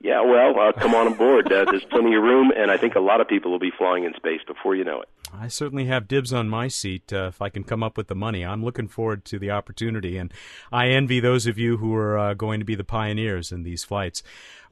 Yeah, 0.00 0.22
well, 0.22 0.58
uh, 0.58 0.72
come 0.72 0.94
on 0.94 1.08
aboard. 1.08 1.52
Uh, 1.52 1.66
there's 1.66 1.84
plenty 1.84 2.14
of 2.14 2.22
room, 2.22 2.50
and 2.56 2.70
I 2.70 2.78
think 2.78 2.94
a 2.94 3.00
lot 3.00 3.20
of 3.20 3.28
people 3.28 3.50
will 3.50 3.58
be 3.58 3.72
flying 3.76 4.04
in 4.04 4.14
space 4.14 4.40
before 4.46 4.74
you 4.74 4.84
know 4.84 5.02
it. 5.02 5.08
I 5.32 5.48
certainly 5.48 5.86
have 5.86 6.08
dibs 6.08 6.32
on 6.32 6.48
my 6.48 6.68
seat 6.68 7.12
uh, 7.12 7.28
if 7.28 7.40
I 7.40 7.48
can 7.48 7.64
come 7.64 7.82
up 7.82 7.96
with 7.96 8.08
the 8.08 8.14
money. 8.14 8.44
I'm 8.44 8.64
looking 8.64 8.88
forward 8.88 9.24
to 9.26 9.38
the 9.38 9.50
opportunity, 9.50 10.16
and 10.16 10.32
I 10.72 10.88
envy 10.88 11.20
those 11.20 11.46
of 11.46 11.58
you 11.58 11.76
who 11.76 11.94
are 11.94 12.18
uh, 12.18 12.34
going 12.34 12.60
to 12.60 12.66
be 12.66 12.74
the 12.74 12.84
pioneers 12.84 13.52
in 13.52 13.62
these 13.62 13.84
flights. 13.84 14.22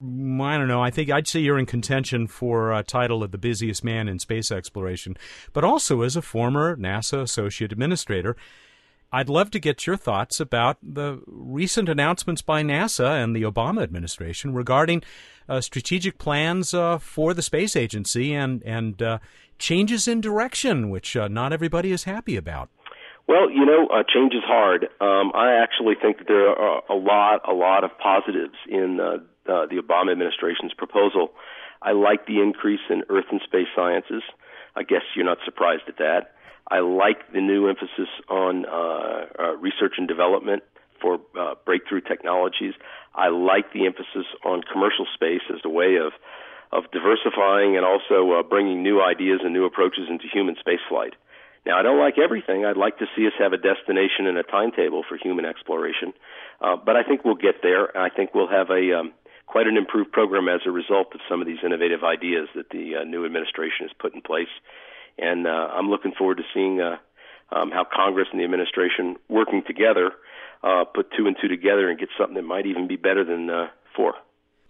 Mm, 0.02 0.40
I 0.42 0.58
don't 0.58 0.68
know. 0.68 0.82
I 0.82 0.90
think 0.90 1.10
I'd 1.10 1.28
say 1.28 1.40
you're 1.40 1.58
in 1.58 1.66
contention 1.66 2.26
for 2.26 2.72
a 2.72 2.82
title 2.82 3.22
of 3.22 3.30
the 3.30 3.38
busiest 3.38 3.84
man 3.84 4.08
in 4.08 4.18
space 4.18 4.50
exploration, 4.50 5.16
but 5.52 5.64
also 5.64 6.02
as 6.02 6.16
a 6.16 6.22
former 6.22 6.76
NASA 6.76 7.22
associate 7.22 7.72
administrator. 7.72 8.36
I'd 9.10 9.28
love 9.28 9.50
to 9.52 9.58
get 9.58 9.86
your 9.86 9.96
thoughts 9.96 10.38
about 10.38 10.76
the 10.82 11.22
recent 11.26 11.88
announcements 11.88 12.42
by 12.42 12.62
NASA 12.62 13.22
and 13.22 13.34
the 13.34 13.42
Obama 13.42 13.82
administration 13.82 14.52
regarding 14.52 15.02
uh, 15.48 15.62
strategic 15.62 16.18
plans 16.18 16.74
uh, 16.74 16.98
for 16.98 17.32
the 17.32 17.40
space 17.40 17.74
agency 17.74 18.34
and 18.34 18.62
and 18.64 19.00
uh, 19.00 19.18
changes 19.58 20.06
in 20.06 20.20
direction, 20.20 20.90
which 20.90 21.16
uh, 21.16 21.26
not 21.26 21.52
everybody 21.52 21.90
is 21.90 22.04
happy 22.04 22.36
about. 22.36 22.68
Well, 23.26 23.50
you 23.50 23.64
know, 23.64 23.88
uh, 23.88 24.02
change 24.02 24.32
is 24.34 24.44
hard. 24.44 24.88
Um, 25.00 25.32
I 25.34 25.52
actually 25.62 25.94
think 26.00 26.18
that 26.18 26.28
there 26.28 26.48
are 26.48 26.82
a 26.88 26.94
lot, 26.94 27.40
a 27.46 27.52
lot 27.52 27.84
of 27.84 27.90
positives 27.98 28.56
in 28.68 29.00
uh, 29.00 29.18
the 29.44 29.82
Obama 29.82 30.12
administration's 30.12 30.72
proposal. 30.72 31.32
I 31.82 31.92
like 31.92 32.26
the 32.26 32.40
increase 32.40 32.80
in 32.88 33.02
Earth 33.10 33.26
and 33.30 33.40
space 33.44 33.68
sciences. 33.76 34.22
I 34.76 34.82
guess 34.82 35.02
you're 35.14 35.26
not 35.26 35.38
surprised 35.44 35.82
at 35.88 35.98
that. 35.98 36.32
I 36.70 36.80
like 36.80 37.32
the 37.32 37.40
new 37.40 37.68
emphasis 37.68 38.08
on 38.28 38.66
uh, 38.66 39.26
uh, 39.38 39.56
research 39.56 39.94
and 39.96 40.06
development 40.06 40.62
for 41.00 41.18
uh, 41.38 41.54
breakthrough 41.64 42.02
technologies. 42.02 42.74
I 43.14 43.28
like 43.28 43.72
the 43.72 43.86
emphasis 43.86 44.26
on 44.44 44.62
commercial 44.70 45.06
space 45.14 45.42
as 45.50 45.60
a 45.64 45.68
way 45.70 45.96
of 45.96 46.12
of 46.70 46.84
diversifying 46.92 47.76
and 47.76 47.84
also 47.86 48.30
uh, 48.30 48.42
bringing 48.42 48.82
new 48.82 49.00
ideas 49.00 49.40
and 49.42 49.54
new 49.54 49.64
approaches 49.64 50.04
into 50.10 50.26
human 50.30 50.54
spaceflight. 50.56 51.12
Now, 51.64 51.78
I 51.78 51.82
don't 51.82 51.98
like 51.98 52.18
everything. 52.18 52.66
I'd 52.66 52.76
like 52.76 52.98
to 52.98 53.06
see 53.16 53.26
us 53.26 53.32
have 53.38 53.54
a 53.54 53.56
destination 53.56 54.26
and 54.26 54.36
a 54.36 54.42
timetable 54.42 55.02
for 55.08 55.16
human 55.16 55.46
exploration, 55.46 56.12
uh, 56.60 56.76
but 56.76 56.94
I 56.94 57.02
think 57.04 57.24
we'll 57.24 57.40
get 57.40 57.62
there. 57.62 57.96
I 57.96 58.10
think 58.10 58.34
we'll 58.34 58.48
have 58.48 58.70
a 58.70 59.00
um, 59.00 59.12
quite 59.46 59.66
an 59.66 59.76
improved 59.76 60.12
program 60.12 60.48
as 60.48 60.60
a 60.66 60.70
result 60.70 61.14
of 61.14 61.20
some 61.28 61.40
of 61.40 61.46
these 61.46 61.58
innovative 61.64 62.04
ideas 62.04 62.48
that 62.54 62.68
the 62.70 62.96
uh, 62.96 63.04
new 63.04 63.24
administration 63.24 63.88
has 63.88 63.90
put 63.98 64.14
in 64.14 64.20
place. 64.20 64.52
And 65.18 65.46
uh, 65.46 65.50
I'm 65.50 65.90
looking 65.90 66.12
forward 66.16 66.38
to 66.38 66.44
seeing 66.54 66.80
uh, 66.80 66.96
um, 67.54 67.70
how 67.70 67.84
Congress 67.84 68.28
and 68.30 68.40
the 68.40 68.44
administration 68.44 69.16
working 69.28 69.62
together 69.66 70.12
uh, 70.62 70.84
put 70.84 71.10
two 71.16 71.26
and 71.26 71.36
two 71.40 71.48
together 71.48 71.88
and 71.88 71.98
get 71.98 72.08
something 72.18 72.34
that 72.34 72.42
might 72.42 72.66
even 72.66 72.88
be 72.88 72.96
better 72.96 73.24
than 73.24 73.50
uh, 73.50 73.66
four. 73.94 74.14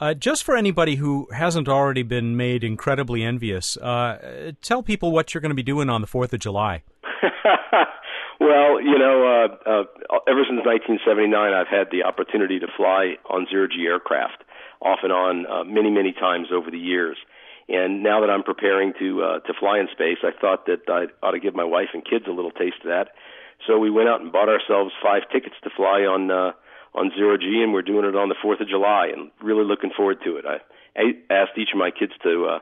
Uh, 0.01 0.15
just 0.15 0.45
for 0.45 0.57
anybody 0.57 0.95
who 0.95 1.27
hasn't 1.33 1.69
already 1.69 2.05
been 2.05 2.37
made 2.37 2.63
incredibly 2.63 3.25
envious, 3.25 3.77
uh, 3.79 4.53
tell 4.63 4.83
people 4.83 5.11
what 5.11 5.35
you're 5.35 5.41
going 5.41 5.51
to 5.51 5.57
be 5.57 5.63
doing 5.63 5.91
on 5.91 6.01
the 6.01 6.07
4th 6.07 6.33
of 6.33 6.39
July. 6.39 6.85
well, 8.41 8.81
you 8.81 8.97
know, 8.97 9.27
uh, 9.27 9.69
uh, 9.69 10.19
ever 10.29 10.47
since 10.47 10.63
1979, 10.65 11.53
I've 11.53 11.67
had 11.67 11.89
the 11.91 12.05
opportunity 12.05 12.61
to 12.61 12.69
fly 12.77 13.17
on 13.29 13.47
zero 13.51 13.67
G 13.67 13.87
aircraft, 13.87 14.45
off 14.81 15.01
and 15.03 15.13
on, 15.13 15.47
uh, 15.47 15.65
many, 15.65 15.91
many 15.91 16.13
times 16.13 16.49
over 16.53 16.71
the 16.71 16.79
years. 16.79 17.17
And 17.69 18.03
now 18.03 18.21
that 18.21 18.31
I'm 18.31 18.43
preparing 18.43 18.95
to 18.99 19.23
uh, 19.23 19.39
to 19.41 19.53
fly 19.59 19.79
in 19.79 19.89
space, 19.93 20.19
I 20.23 20.31
thought 20.39 20.67
that 20.67 20.89
I 20.89 21.07
ought 21.25 21.33
to 21.33 21.41
give 21.41 21.55
my 21.55 21.65
wife 21.65 21.89
and 21.93 22.05
kids 22.05 22.25
a 22.27 22.33
little 22.33 22.51
taste 22.51 22.81
of 22.81 22.89
that. 22.89 23.09
So 23.67 23.79
we 23.79 23.91
went 23.91 24.09
out 24.09 24.21
and 24.21 24.33
bought 24.33 24.49
ourselves 24.49 24.93
five 25.03 25.23
tickets 25.33 25.57
to 25.65 25.71
fly 25.77 26.01
on. 26.03 26.31
Uh, 26.31 26.53
on 26.95 27.11
zero 27.15 27.37
G, 27.37 27.61
and 27.63 27.73
we're 27.73 27.83
doing 27.83 28.05
it 28.05 28.17
on 28.17 28.29
the 28.29 28.35
Fourth 28.41 28.61
of 28.61 28.69
July, 28.69 29.11
and 29.15 29.31
really 29.43 29.65
looking 29.65 29.91
forward 29.95 30.19
to 30.25 30.37
it. 30.37 30.45
I, 30.47 30.59
I 30.99 31.13
asked 31.31 31.57
each 31.59 31.69
of 31.73 31.79
my 31.79 31.91
kids 31.91 32.13
to 32.23 32.47
uh, 32.47 32.59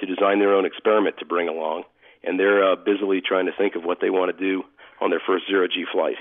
to 0.00 0.06
design 0.06 0.38
their 0.38 0.54
own 0.54 0.64
experiment 0.64 1.16
to 1.18 1.26
bring 1.26 1.48
along, 1.48 1.84
and 2.24 2.38
they're 2.38 2.72
uh, 2.72 2.76
busily 2.76 3.20
trying 3.20 3.46
to 3.46 3.52
think 3.56 3.74
of 3.74 3.84
what 3.84 3.98
they 4.00 4.10
want 4.10 4.36
to 4.36 4.44
do 4.44 4.64
on 5.00 5.10
their 5.10 5.22
first 5.24 5.46
zero 5.48 5.66
G 5.68 5.84
flight. 5.92 6.16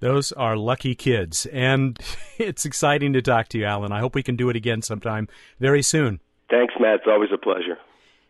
Those 0.00 0.32
are 0.32 0.56
lucky 0.56 0.94
kids, 0.94 1.46
and 1.46 1.98
it's 2.38 2.64
exciting 2.64 3.12
to 3.12 3.22
talk 3.22 3.48
to 3.48 3.58
you, 3.58 3.64
Alan. 3.64 3.92
I 3.92 4.00
hope 4.00 4.14
we 4.14 4.22
can 4.22 4.36
do 4.36 4.50
it 4.50 4.56
again 4.56 4.82
sometime 4.82 5.28
very 5.60 5.82
soon. 5.82 6.20
Thanks, 6.52 6.74
Matt. 6.78 6.96
It's 6.96 7.06
always 7.08 7.30
a 7.32 7.38
pleasure. 7.38 7.78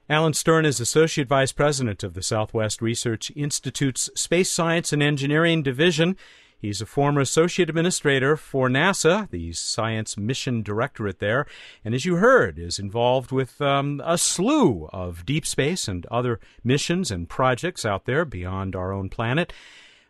Alan 0.09 0.33
Stern 0.33 0.65
is 0.65 0.79
Associate 0.79 1.27
Vice 1.27 1.51
President 1.51 2.05
of 2.05 2.15
the 2.15 2.23
Southwest 2.23 2.81
Research 2.81 3.33
Institute's 3.35 4.11
Space 4.15 4.49
Science 4.49 4.93
and 4.93 5.03
Engineering 5.03 5.65
Division. 5.65 6.17
He's 6.57 6.81
a 6.81 6.87
former 6.87 7.21
associate 7.21 7.69
administrator 7.69 8.37
for 8.37 8.69
NASA, 8.69 9.29
the 9.31 9.53
science 9.55 10.17
mission 10.17 10.63
directorate 10.63 11.19
there, 11.19 11.47
and 11.85 11.97
as 11.97 12.05
you 12.05 12.17
heard, 12.17 12.61
is 12.61 12.79
involved 12.79 13.33
with 13.33 13.61
um, 13.61 14.01
a 14.05 14.17
slew 14.17 14.89
of 14.93 15.27
deep 15.27 15.45
space 15.45 15.89
and 15.89 16.07
other 16.07 16.39
missions 16.63 17.11
and 17.11 17.29
projects 17.29 17.85
out 17.85 18.05
there 18.05 18.25
beyond 18.25 18.77
our 18.77 18.93
own 18.93 19.09
planet. 19.09 19.53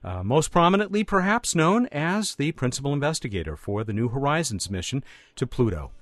Uh, 0.04 0.22
most 0.22 0.50
prominently, 0.50 1.02
perhaps 1.02 1.54
known 1.54 1.86
as 1.86 2.34
the 2.34 2.52
principal 2.52 2.92
investigator 2.92 3.56
for 3.56 3.84
the 3.84 3.94
New 3.94 4.08
Horizons 4.08 4.68
mission 4.68 5.02
to 5.36 5.46
Pluto. 5.46 5.92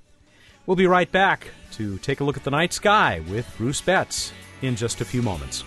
We'll 0.67 0.77
be 0.77 0.87
right 0.87 1.11
back 1.11 1.49
to 1.73 1.99
take 1.99 2.21
a 2.21 2.25
look 2.25 2.37
at 2.37 2.45
the 2.45 2.51
night 2.51 2.73
sky 2.73 3.23
with 3.29 3.53
Bruce 3.57 3.81
Betts 3.81 4.33
in 4.63 4.77
just 4.77 5.01
a 5.01 5.05
few 5.05 5.23
moments. 5.23 5.65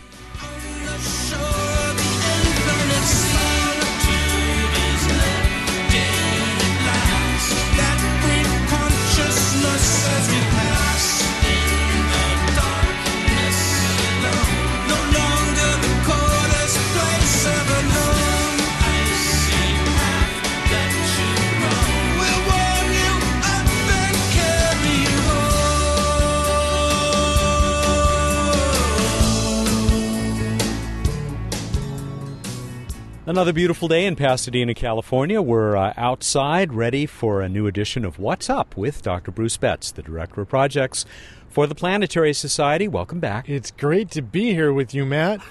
Another 33.33 33.51
beautiful 33.51 33.87
day 33.87 34.05
in 34.05 34.15
Pasadena, 34.15 34.75
California. 34.75 35.41
We're 35.41 35.75
uh, 35.75 35.95
outside 35.97 36.71
ready 36.71 37.07
for 37.07 37.41
a 37.41 37.49
new 37.49 37.65
edition 37.65 38.05
of 38.05 38.19
What's 38.19 38.47
Up 38.47 38.77
with 38.77 39.01
Dr. 39.01 39.31
Bruce 39.31 39.57
Betts, 39.57 39.89
the 39.89 40.03
Director 40.03 40.41
of 40.41 40.49
Projects 40.49 41.03
for 41.49 41.65
the 41.65 41.73
Planetary 41.73 42.33
Society. 42.33 42.87
Welcome 42.87 43.19
back. 43.19 43.49
It's 43.49 43.71
great 43.71 44.11
to 44.11 44.21
be 44.21 44.53
here 44.53 44.71
with 44.71 44.93
you, 44.93 45.03
Matt. 45.03 45.41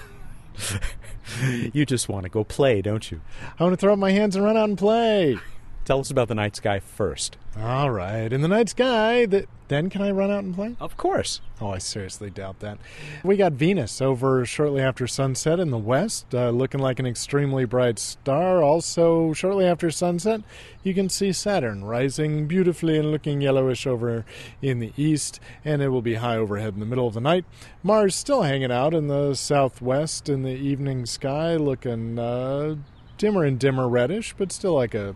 you 1.73 1.85
just 1.85 2.07
want 2.07 2.23
to 2.23 2.29
go 2.29 2.45
play, 2.45 2.81
don't 2.81 3.11
you? 3.11 3.19
I 3.59 3.63
want 3.63 3.73
to 3.73 3.77
throw 3.77 3.91
up 3.91 3.99
my 3.99 4.11
hands 4.11 4.37
and 4.37 4.45
run 4.45 4.55
out 4.55 4.69
and 4.69 4.77
play. 4.77 5.37
Tell 5.85 5.99
us 5.99 6.09
about 6.09 6.29
the 6.29 6.35
night 6.35 6.55
sky 6.55 6.79
first. 6.79 7.35
All 7.59 7.91
right. 7.91 8.31
In 8.31 8.41
the 8.41 8.47
night 8.47 8.69
sky, 8.69 9.25
that 9.25 9.49
then 9.67 9.89
can 9.89 10.01
I 10.01 10.11
run 10.11 10.31
out 10.31 10.43
and 10.43 10.55
play? 10.55 10.77
Of 10.79 10.95
course. 10.95 11.41
Oh, 11.59 11.71
I 11.71 11.77
seriously 11.77 12.29
doubt 12.29 12.59
that. 12.61 12.77
We 13.21 13.35
got 13.35 13.53
Venus 13.53 14.01
over 14.01 14.45
shortly 14.45 14.81
after 14.81 15.07
sunset 15.07 15.59
in 15.59 15.71
the 15.71 15.77
west, 15.77 16.33
uh, 16.33 16.51
looking 16.51 16.79
like 16.79 16.99
an 16.99 17.05
extremely 17.05 17.65
bright 17.65 17.99
star. 17.99 18.63
Also, 18.63 19.33
shortly 19.33 19.65
after 19.65 19.91
sunset, 19.91 20.41
you 20.83 20.93
can 20.93 21.09
see 21.09 21.33
Saturn 21.33 21.83
rising 21.83 22.47
beautifully 22.47 22.97
and 22.97 23.11
looking 23.11 23.41
yellowish 23.41 23.85
over 23.85 24.23
in 24.61 24.79
the 24.79 24.93
east, 24.95 25.41
and 25.65 25.81
it 25.81 25.89
will 25.89 26.01
be 26.01 26.15
high 26.15 26.37
overhead 26.37 26.75
in 26.75 26.79
the 26.79 26.85
middle 26.85 27.07
of 27.07 27.13
the 27.13 27.21
night. 27.21 27.43
Mars 27.81 28.15
still 28.15 28.43
hanging 28.43 28.71
out 28.71 28.93
in 28.93 29.07
the 29.07 29.33
southwest 29.33 30.29
in 30.29 30.43
the 30.43 30.55
evening 30.55 31.05
sky, 31.05 31.57
looking 31.57 32.17
uh, 32.17 32.75
dimmer 33.17 33.43
and 33.43 33.59
dimmer 33.59 33.89
reddish, 33.89 34.33
but 34.37 34.51
still 34.51 34.75
like 34.75 34.93
a 34.93 35.15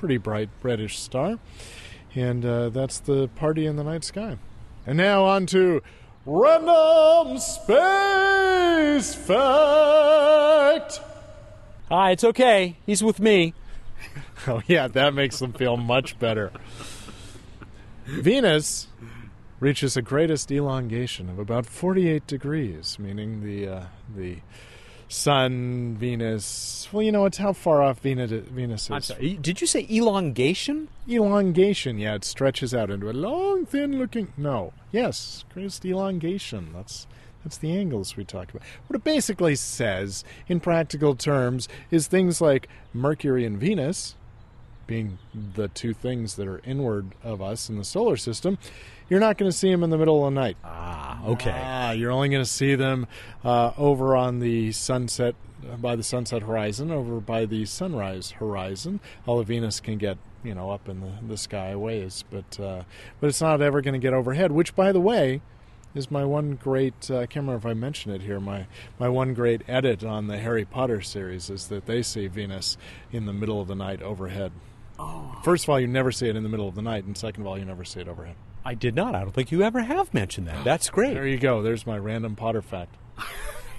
pretty 0.00 0.16
bright 0.16 0.48
reddish 0.62 0.98
star. 0.98 1.38
And 2.14 2.44
uh, 2.44 2.70
that's 2.70 2.98
the 2.98 3.28
party 3.28 3.66
in 3.66 3.76
the 3.76 3.84
night 3.84 4.02
sky. 4.02 4.38
And 4.86 4.96
now 4.96 5.24
on 5.24 5.44
to 5.46 5.82
Random 6.24 7.38
Space 7.38 9.14
Fact! 9.14 11.00
Hi, 11.90 12.12
it's 12.12 12.24
okay. 12.24 12.78
He's 12.86 13.04
with 13.04 13.20
me. 13.20 13.52
oh, 14.48 14.62
yeah, 14.66 14.88
that 14.88 15.12
makes 15.12 15.38
them 15.38 15.52
feel 15.52 15.76
much 15.76 16.18
better. 16.18 16.50
Venus 18.06 18.88
reaches 19.60 19.98
a 19.98 20.02
greatest 20.02 20.50
elongation 20.50 21.28
of 21.28 21.38
about 21.38 21.66
48 21.66 22.26
degrees, 22.26 22.98
meaning 22.98 23.42
the, 23.44 23.68
uh, 23.68 23.84
the 24.16 24.38
Sun, 25.10 25.96
Venus. 25.98 26.88
Well, 26.92 27.02
you 27.02 27.10
know, 27.10 27.24
it's 27.24 27.38
how 27.38 27.52
far 27.52 27.82
off 27.82 27.98
Venus 27.98 28.30
Venus 28.30 28.84
is. 28.84 28.90
I'm 28.90 29.02
sorry. 29.02 29.34
Did 29.34 29.60
you 29.60 29.66
say 29.66 29.84
elongation? 29.90 30.86
Elongation. 31.08 31.98
Yeah, 31.98 32.14
it 32.14 32.24
stretches 32.24 32.72
out 32.72 32.90
into 32.90 33.10
a 33.10 33.12
long, 33.12 33.66
thin-looking. 33.66 34.32
No. 34.36 34.72
Yes, 34.92 35.44
greatest 35.52 35.84
elongation. 35.84 36.70
That's 36.72 37.08
that's 37.42 37.58
the 37.58 37.76
angles 37.76 38.16
we 38.16 38.24
talked 38.24 38.52
about. 38.52 38.62
What 38.86 38.96
it 38.96 39.02
basically 39.02 39.56
says, 39.56 40.22
in 40.46 40.60
practical 40.60 41.16
terms, 41.16 41.68
is 41.90 42.06
things 42.06 42.40
like 42.40 42.68
Mercury 42.94 43.44
and 43.44 43.58
Venus, 43.58 44.14
being 44.86 45.18
the 45.34 45.66
two 45.66 45.92
things 45.92 46.36
that 46.36 46.46
are 46.46 46.60
inward 46.64 47.16
of 47.24 47.42
us 47.42 47.68
in 47.68 47.78
the 47.78 47.84
solar 47.84 48.16
system, 48.16 48.58
you're 49.10 49.20
not 49.20 49.36
going 49.36 49.50
to 49.50 49.56
see 49.56 49.70
them 49.70 49.82
in 49.82 49.90
the 49.90 49.98
middle 49.98 50.24
of 50.24 50.32
the 50.32 50.40
night. 50.40 50.56
Ah, 50.64 51.22
okay. 51.26 51.60
Ah, 51.62 51.90
you're 51.90 52.12
only 52.12 52.30
going 52.30 52.42
to 52.42 52.48
see 52.50 52.76
them 52.76 53.06
uh, 53.44 53.72
over 53.76 54.16
on 54.16 54.38
the 54.38 54.72
sunset, 54.72 55.34
by 55.78 55.96
the 55.96 56.02
sunset 56.02 56.42
horizon, 56.42 56.90
over 56.90 57.20
by 57.20 57.44
the 57.44 57.66
sunrise 57.66 58.30
horizon. 58.30 59.00
All 59.26 59.40
of 59.40 59.48
Venus 59.48 59.80
can 59.80 59.98
get, 59.98 60.16
you 60.42 60.54
know, 60.54 60.70
up 60.70 60.88
in 60.88 61.00
the, 61.00 61.12
the 61.26 61.36
sky 61.36 61.76
ways, 61.76 62.24
but 62.30 62.58
uh, 62.58 62.84
but 63.20 63.26
it's 63.26 63.42
not 63.42 63.60
ever 63.60 63.82
going 63.82 63.92
to 63.94 63.98
get 63.98 64.14
overhead. 64.14 64.52
Which, 64.52 64.74
by 64.74 64.92
the 64.92 65.00
way, 65.00 65.42
is 65.94 66.10
my 66.10 66.24
one 66.24 66.54
great. 66.54 67.10
Uh, 67.10 67.18
I 67.18 67.26
can't 67.26 67.44
remember 67.44 67.56
if 67.56 67.66
I 67.66 67.74
mentioned 67.74 68.14
it 68.14 68.22
here. 68.22 68.38
My 68.38 68.66
my 68.98 69.08
one 69.08 69.34
great 69.34 69.62
edit 69.66 70.04
on 70.04 70.28
the 70.28 70.38
Harry 70.38 70.64
Potter 70.64 71.00
series 71.00 71.50
is 71.50 71.66
that 71.68 71.86
they 71.86 72.02
see 72.02 72.28
Venus 72.28 72.78
in 73.10 73.26
the 73.26 73.32
middle 73.32 73.60
of 73.60 73.66
the 73.66 73.74
night 73.74 74.02
overhead. 74.02 74.52
Oh. 74.98 75.40
First 75.42 75.64
of 75.64 75.70
all, 75.70 75.80
you 75.80 75.86
never 75.88 76.12
see 76.12 76.28
it 76.28 76.36
in 76.36 76.42
the 76.42 76.48
middle 76.48 76.68
of 76.68 76.74
the 76.74 76.82
night, 76.82 77.04
and 77.04 77.16
second 77.16 77.42
of 77.42 77.46
all, 77.46 77.58
you 77.58 77.64
never 77.64 77.84
see 77.84 78.00
it 78.00 78.08
overhead. 78.08 78.36
I 78.64 78.74
did 78.74 78.94
not. 78.94 79.14
I 79.14 79.20
don't 79.20 79.32
think 79.32 79.50
you 79.50 79.62
ever 79.62 79.80
have 79.80 80.12
mentioned 80.12 80.46
that. 80.48 80.64
That's 80.64 80.90
great. 80.90 81.14
There 81.14 81.26
you 81.26 81.38
go. 81.38 81.62
There's 81.62 81.86
my 81.86 81.96
random 81.98 82.36
Potter 82.36 82.62
fact. 82.62 82.96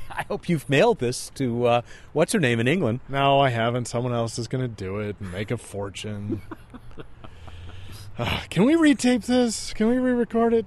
I 0.10 0.26
hope 0.28 0.50
you've 0.50 0.70
mailed 0.70 1.00
this 1.00 1.30
to 1.36 1.66
uh, 1.66 1.82
what's 2.14 2.34
her 2.34 2.40
name 2.40 2.60
in 2.60 2.68
England. 2.68 3.00
No, 3.08 3.40
I 3.40 3.50
haven't. 3.50 3.86
Someone 3.86 4.14
else 4.14 4.38
is 4.38 4.48
going 4.48 4.62
to 4.64 4.68
do 4.68 5.00
it 5.00 5.16
and 5.20 5.32
make 5.32 5.52
a 5.52 5.58
fortune. 5.58 6.42
uh, 8.18 8.42
can 8.50 8.66
we 8.66 8.76
retape 8.76 9.26
this? 9.26 9.74
Can 9.74 9.88
we 9.88 9.98
re-record 9.98 10.54
it? 10.54 10.66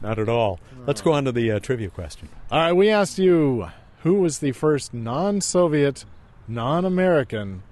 Not 0.00 0.18
at 0.18 0.28
all. 0.28 0.60
Let's 0.86 1.00
go 1.00 1.12
on 1.12 1.24
to 1.24 1.32
the 1.32 1.50
uh, 1.52 1.58
trivia 1.58 1.88
question. 1.88 2.28
All 2.50 2.58
right, 2.58 2.72
we 2.72 2.90
asked 2.90 3.18
you 3.18 3.68
Who 4.02 4.14
was 4.20 4.38
the 4.38 4.52
first 4.52 4.94
non 4.94 5.40
Soviet, 5.40 6.04
non 6.46 6.84
American 6.84 7.62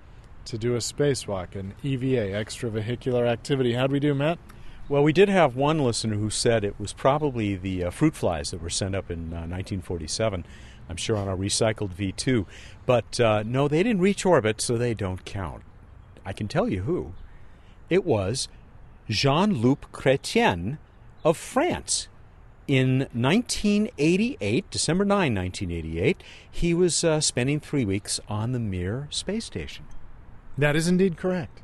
to 0.46 0.58
do 0.58 0.74
a 0.74 0.78
spacewalk, 0.78 1.54
an 1.54 1.74
EVA, 1.82 2.32
extravehicular 2.32 3.26
activity? 3.26 3.74
How'd 3.74 3.92
we 3.92 4.00
do, 4.00 4.14
Matt? 4.14 4.38
Well, 4.86 5.02
we 5.02 5.14
did 5.14 5.30
have 5.30 5.56
one 5.56 5.78
listener 5.78 6.16
who 6.16 6.28
said 6.28 6.62
it 6.62 6.78
was 6.78 6.92
probably 6.92 7.56
the 7.56 7.84
uh, 7.84 7.90
fruit 7.90 8.14
flies 8.14 8.50
that 8.50 8.60
were 8.60 8.68
sent 8.68 8.94
up 8.94 9.10
in 9.10 9.32
uh, 9.32 9.48
1947. 9.48 10.44
I'm 10.90 10.96
sure 10.96 11.16
on 11.16 11.26
a 11.26 11.34
recycled 11.34 11.94
V2. 11.94 12.44
But 12.84 13.18
uh, 13.18 13.42
no, 13.46 13.66
they 13.66 13.82
didn't 13.82 14.02
reach 14.02 14.26
orbit, 14.26 14.60
so 14.60 14.76
they 14.76 14.92
don't 14.92 15.24
count. 15.24 15.62
I 16.26 16.34
can 16.34 16.48
tell 16.48 16.68
you 16.68 16.82
who. 16.82 17.14
It 17.88 18.04
was 18.04 18.48
Jean 19.08 19.54
Luc 19.54 19.90
Chrétien 19.90 20.76
of 21.24 21.38
France. 21.38 22.08
In 22.66 23.00
1988, 23.12 24.70
December 24.70 25.04
9, 25.06 25.34
1988, 25.34 26.22
he 26.50 26.74
was 26.74 27.02
uh, 27.04 27.22
spending 27.22 27.58
three 27.58 27.86
weeks 27.86 28.20
on 28.28 28.52
the 28.52 28.58
Mir 28.58 29.08
space 29.10 29.46
station. 29.46 29.86
That 30.58 30.76
is 30.76 30.88
indeed 30.88 31.16
correct. 31.16 31.62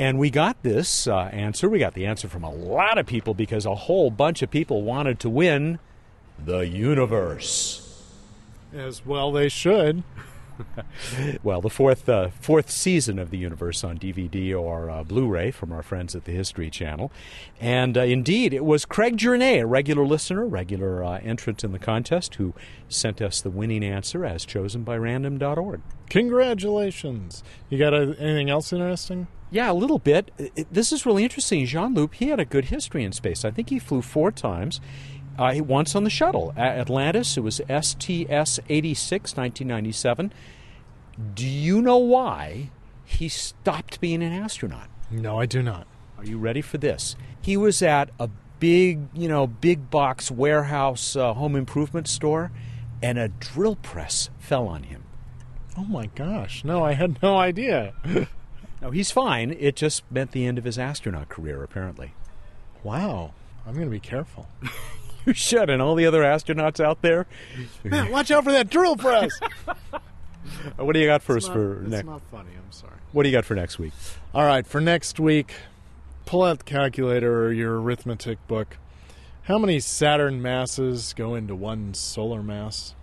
And 0.00 0.18
we 0.18 0.30
got 0.30 0.62
this 0.62 1.06
uh, 1.06 1.28
answer. 1.30 1.68
We 1.68 1.78
got 1.78 1.92
the 1.92 2.06
answer 2.06 2.26
from 2.26 2.42
a 2.42 2.50
lot 2.50 2.96
of 2.96 3.04
people 3.04 3.34
because 3.34 3.66
a 3.66 3.74
whole 3.74 4.10
bunch 4.10 4.40
of 4.40 4.50
people 4.50 4.80
wanted 4.80 5.20
to 5.20 5.28
win 5.28 5.78
the 6.42 6.60
universe. 6.60 8.02
As 8.72 9.04
well, 9.04 9.30
they 9.30 9.50
should. 9.50 10.02
well, 11.42 11.60
the 11.60 11.68
fourth 11.68 12.08
uh, 12.08 12.30
fourth 12.30 12.70
season 12.70 13.18
of 13.18 13.28
the 13.28 13.36
universe 13.36 13.84
on 13.84 13.98
DVD 13.98 14.58
or 14.58 14.88
uh, 14.88 15.04
Blu-ray 15.04 15.50
from 15.50 15.70
our 15.70 15.82
friends 15.82 16.16
at 16.16 16.24
the 16.24 16.32
History 16.32 16.70
Channel, 16.70 17.12
and 17.60 17.98
uh, 17.98 18.00
indeed 18.00 18.54
it 18.54 18.64
was 18.64 18.86
Craig 18.86 19.18
Journay, 19.18 19.60
a 19.60 19.66
regular 19.66 20.06
listener, 20.06 20.46
regular 20.46 21.04
uh, 21.04 21.18
entrant 21.22 21.62
in 21.62 21.72
the 21.72 21.78
contest, 21.78 22.36
who 22.36 22.54
sent 22.88 23.20
us 23.20 23.42
the 23.42 23.50
winning 23.50 23.84
answer 23.84 24.24
as 24.24 24.46
chosen 24.46 24.82
by 24.82 24.96
Random.org. 24.96 25.82
Congratulations! 26.08 27.44
You 27.68 27.78
got 27.78 27.92
uh, 27.92 28.14
anything 28.18 28.48
else 28.48 28.72
interesting? 28.72 29.26
Yeah, 29.50 29.70
a 29.70 29.74
little 29.74 29.98
bit. 29.98 30.30
This 30.70 30.92
is 30.92 31.04
really 31.04 31.24
interesting. 31.24 31.64
Jean 31.66 31.94
Luc, 31.94 32.14
he 32.14 32.28
had 32.28 32.38
a 32.38 32.44
good 32.44 32.66
history 32.66 33.02
in 33.02 33.12
space. 33.12 33.44
I 33.44 33.50
think 33.50 33.70
he 33.70 33.78
flew 33.78 34.00
four 34.02 34.30
times. 34.30 34.80
Uh, 35.38 35.54
once 35.60 35.94
on 35.94 36.04
the 36.04 36.10
shuttle. 36.10 36.52
Atlantis, 36.56 37.36
it 37.36 37.40
was 37.40 37.56
STS 37.68 38.60
86, 38.68 39.36
1997. 39.36 40.32
Do 41.34 41.46
you 41.46 41.80
know 41.82 41.96
why 41.96 42.70
he 43.04 43.28
stopped 43.28 44.00
being 44.00 44.22
an 44.22 44.32
astronaut? 44.32 44.88
No, 45.10 45.40
I 45.40 45.46
do 45.46 45.62
not. 45.62 45.86
Are 46.18 46.24
you 46.24 46.38
ready 46.38 46.60
for 46.60 46.78
this? 46.78 47.16
He 47.40 47.56
was 47.56 47.82
at 47.82 48.10
a 48.18 48.28
big, 48.58 49.08
you 49.14 49.28
know, 49.28 49.46
big 49.46 49.90
box 49.90 50.30
warehouse 50.30 51.16
uh, 51.16 51.32
home 51.32 51.56
improvement 51.56 52.06
store, 52.06 52.52
and 53.02 53.18
a 53.18 53.28
drill 53.28 53.76
press 53.76 54.30
fell 54.38 54.68
on 54.68 54.84
him. 54.84 55.04
Oh 55.76 55.84
my 55.84 56.06
gosh. 56.14 56.64
No, 56.64 56.84
I 56.84 56.92
had 56.92 57.22
no 57.22 57.38
idea. 57.38 57.94
no, 58.82 58.90
he's 58.90 59.10
fine. 59.10 59.56
It 59.58 59.76
just 59.76 60.02
meant 60.10 60.32
the 60.32 60.46
end 60.46 60.58
of 60.58 60.64
his 60.64 60.78
astronaut 60.78 61.28
career, 61.28 61.62
apparently. 61.62 62.12
Wow. 62.82 63.32
I'm 63.66 63.74
going 63.74 63.86
to 63.86 63.90
be 63.90 64.00
careful. 64.00 64.48
you 65.26 65.34
should, 65.34 65.68
and 65.68 65.82
all 65.82 65.94
the 65.94 66.06
other 66.06 66.22
astronauts 66.22 66.82
out 66.82 67.02
there. 67.02 67.26
Man, 67.84 68.10
watch 68.10 68.30
out 68.30 68.44
for 68.44 68.52
that 68.52 68.70
drill 68.70 68.96
press. 68.96 69.30
Uh, 70.78 70.84
what 70.84 70.94
do 70.94 71.00
you 71.00 71.06
got 71.06 71.22
for 71.22 71.36
it's 71.36 71.44
us 71.46 71.48
not, 71.48 71.54
for 71.54 71.82
it's 71.82 71.90
next? 71.90 72.06
not 72.06 72.22
funny. 72.30 72.50
I'm 72.56 72.72
sorry. 72.72 72.94
What 73.12 73.22
do 73.24 73.28
you 73.28 73.36
got 73.36 73.44
for 73.44 73.54
next 73.54 73.78
week? 73.78 73.92
All 74.34 74.44
right, 74.44 74.66
for 74.66 74.80
next 74.80 75.20
week, 75.20 75.52
pull 76.24 76.42
out 76.42 76.58
the 76.60 76.64
calculator 76.64 77.44
or 77.44 77.52
your 77.52 77.80
arithmetic 77.80 78.44
book. 78.48 78.78
How 79.42 79.58
many 79.58 79.80
Saturn 79.80 80.40
masses 80.40 81.12
go 81.12 81.34
into 81.34 81.54
one 81.54 81.92
solar 81.92 82.42
mass? 82.42 82.94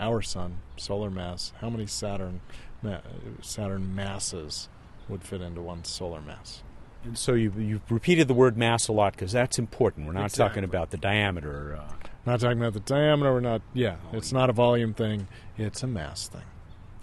Our 0.00 0.22
sun, 0.22 0.58
solar 0.76 1.10
mass. 1.10 1.52
How 1.60 1.68
many 1.68 1.86
Saturn 1.86 2.40
ma- 2.82 3.00
Saturn 3.42 3.94
masses 3.94 4.68
would 5.08 5.22
fit 5.24 5.40
into 5.40 5.60
one 5.62 5.84
solar 5.84 6.20
mass? 6.20 6.62
And 7.04 7.16
so 7.16 7.34
you've, 7.34 7.56
you've 7.60 7.90
repeated 7.90 8.26
the 8.28 8.34
word 8.34 8.56
mass 8.56 8.88
a 8.88 8.92
lot 8.92 9.12
because 9.12 9.32
that's 9.32 9.58
important. 9.58 10.06
We're 10.06 10.12
not 10.12 10.24
Exactly. 10.26 10.48
talking 10.48 10.64
about 10.64 10.90
the 10.90 10.96
diameter. 10.96 11.76
Uh, 11.80 11.92
Not 12.24 12.40
talking 12.40 12.58
about 12.58 12.72
the 12.72 12.80
diameter. 12.80 13.32
We're 13.32 13.40
not. 13.40 13.62
Yeah, 13.72 13.96
it's 14.12 14.32
not 14.32 14.50
a 14.50 14.52
volume 14.52 14.92
thing. 14.94 15.28
It's 15.56 15.82
a 15.84 15.86
mass 15.86 16.26
thing. 16.26 16.42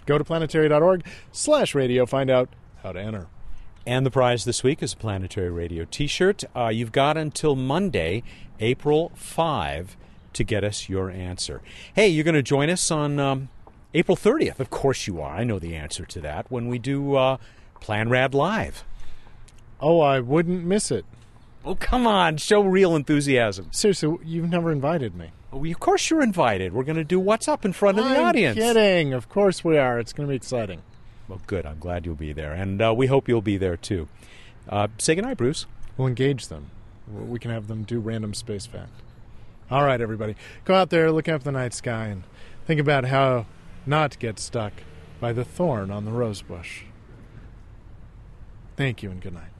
Go 0.04 0.18
to 0.18 0.24
planetary.org 0.24 1.04
slash 1.32 1.74
radio. 1.74 2.04
Find 2.04 2.28
out 2.30 2.50
how 2.82 2.92
to 2.92 3.00
enter. 3.00 3.28
and 3.86 4.04
the 4.04 4.10
prize 4.10 4.44
this 4.44 4.62
week 4.62 4.82
is 4.82 4.92
a 4.92 4.96
Planetary 4.96 5.50
Radio 5.50 5.86
t 5.90 6.06
shirt. 6.06 6.44
Uh, 6.54 6.68
you've 6.68 6.92
got 6.92 7.16
until 7.16 7.56
Monday, 7.56 8.22
April 8.60 9.10
5, 9.14 9.96
to 10.34 10.44
get 10.44 10.62
us 10.64 10.90
your 10.90 11.08
answer. 11.10 11.62
Hey, 11.94 12.08
you're 12.08 12.24
going 12.24 12.34
to 12.34 12.42
join 12.42 12.68
us 12.68 12.90
on 12.90 13.18
um, 13.18 13.48
April 13.94 14.16
30th. 14.18 14.60
Of 14.60 14.68
course 14.68 15.06
you 15.06 15.22
are. 15.22 15.34
I 15.36 15.44
know 15.44 15.58
the 15.58 15.74
answer 15.74 16.04
to 16.04 16.20
that 16.20 16.50
when 16.50 16.68
we 16.68 16.78
do 16.78 17.14
uh, 17.14 17.36
Plan 17.80 18.08
Rad 18.08 18.34
Live. 18.34 18.84
Oh, 19.80 20.00
I 20.00 20.20
wouldn't 20.20 20.64
miss 20.64 20.90
it. 20.90 21.04
Oh, 21.64 21.74
come 21.74 22.06
on. 22.06 22.36
Show 22.36 22.62
real 22.62 22.94
enthusiasm. 22.96 23.68
Seriously, 23.70 24.16
you've 24.24 24.50
never 24.50 24.70
invited 24.72 25.14
me. 25.14 25.30
Oh, 25.52 25.64
of 25.64 25.80
course 25.80 26.10
you're 26.10 26.22
invited. 26.22 26.72
We're 26.72 26.84
going 26.84 26.96
to 26.96 27.04
do 27.04 27.20
What's 27.20 27.48
Up 27.48 27.64
in 27.64 27.72
front 27.72 27.98
of 27.98 28.04
the 28.04 28.16
I'm 28.16 28.24
audience. 28.24 28.58
kidding. 28.58 29.12
Of 29.12 29.28
course 29.28 29.64
we 29.64 29.78
are. 29.78 29.98
It's 29.98 30.12
going 30.12 30.26
to 30.26 30.30
be 30.32 30.36
exciting. 30.36 30.82
Well, 31.28 31.40
good. 31.46 31.64
I'm 31.64 31.78
glad 31.78 32.04
you'll 32.06 32.14
be 32.16 32.32
there. 32.32 32.52
And 32.52 32.80
uh, 32.82 32.92
we 32.94 33.06
hope 33.06 33.28
you'll 33.28 33.40
be 33.40 33.56
there 33.56 33.76
too. 33.76 34.08
Uh, 34.68 34.88
say 34.98 35.14
goodnight, 35.14 35.36
Bruce. 35.38 35.66
We'll 35.96 36.08
engage 36.08 36.48
them. 36.48 36.70
We 37.10 37.38
can 37.38 37.50
have 37.50 37.68
them 37.68 37.84
do 37.84 37.98
random 38.00 38.34
space 38.34 38.66
fact. 38.66 38.90
All 39.70 39.84
right, 39.84 40.00
everybody. 40.00 40.36
Go 40.64 40.74
out 40.74 40.90
there, 40.90 41.10
look 41.12 41.28
up 41.28 41.42
the 41.44 41.52
night 41.52 41.72
sky, 41.74 42.06
and 42.06 42.24
think 42.66 42.80
about 42.80 43.04
how 43.06 43.46
not 43.86 44.12
to 44.12 44.18
get 44.18 44.38
stuck 44.38 44.72
by 45.20 45.32
the 45.32 45.44
thorn 45.44 45.90
on 45.90 46.04
the 46.04 46.10
rose 46.10 46.42
bush. 46.42 46.82
Thank 48.76 49.02
you 49.02 49.10
and 49.10 49.20
good 49.20 49.34
night. 49.34 49.50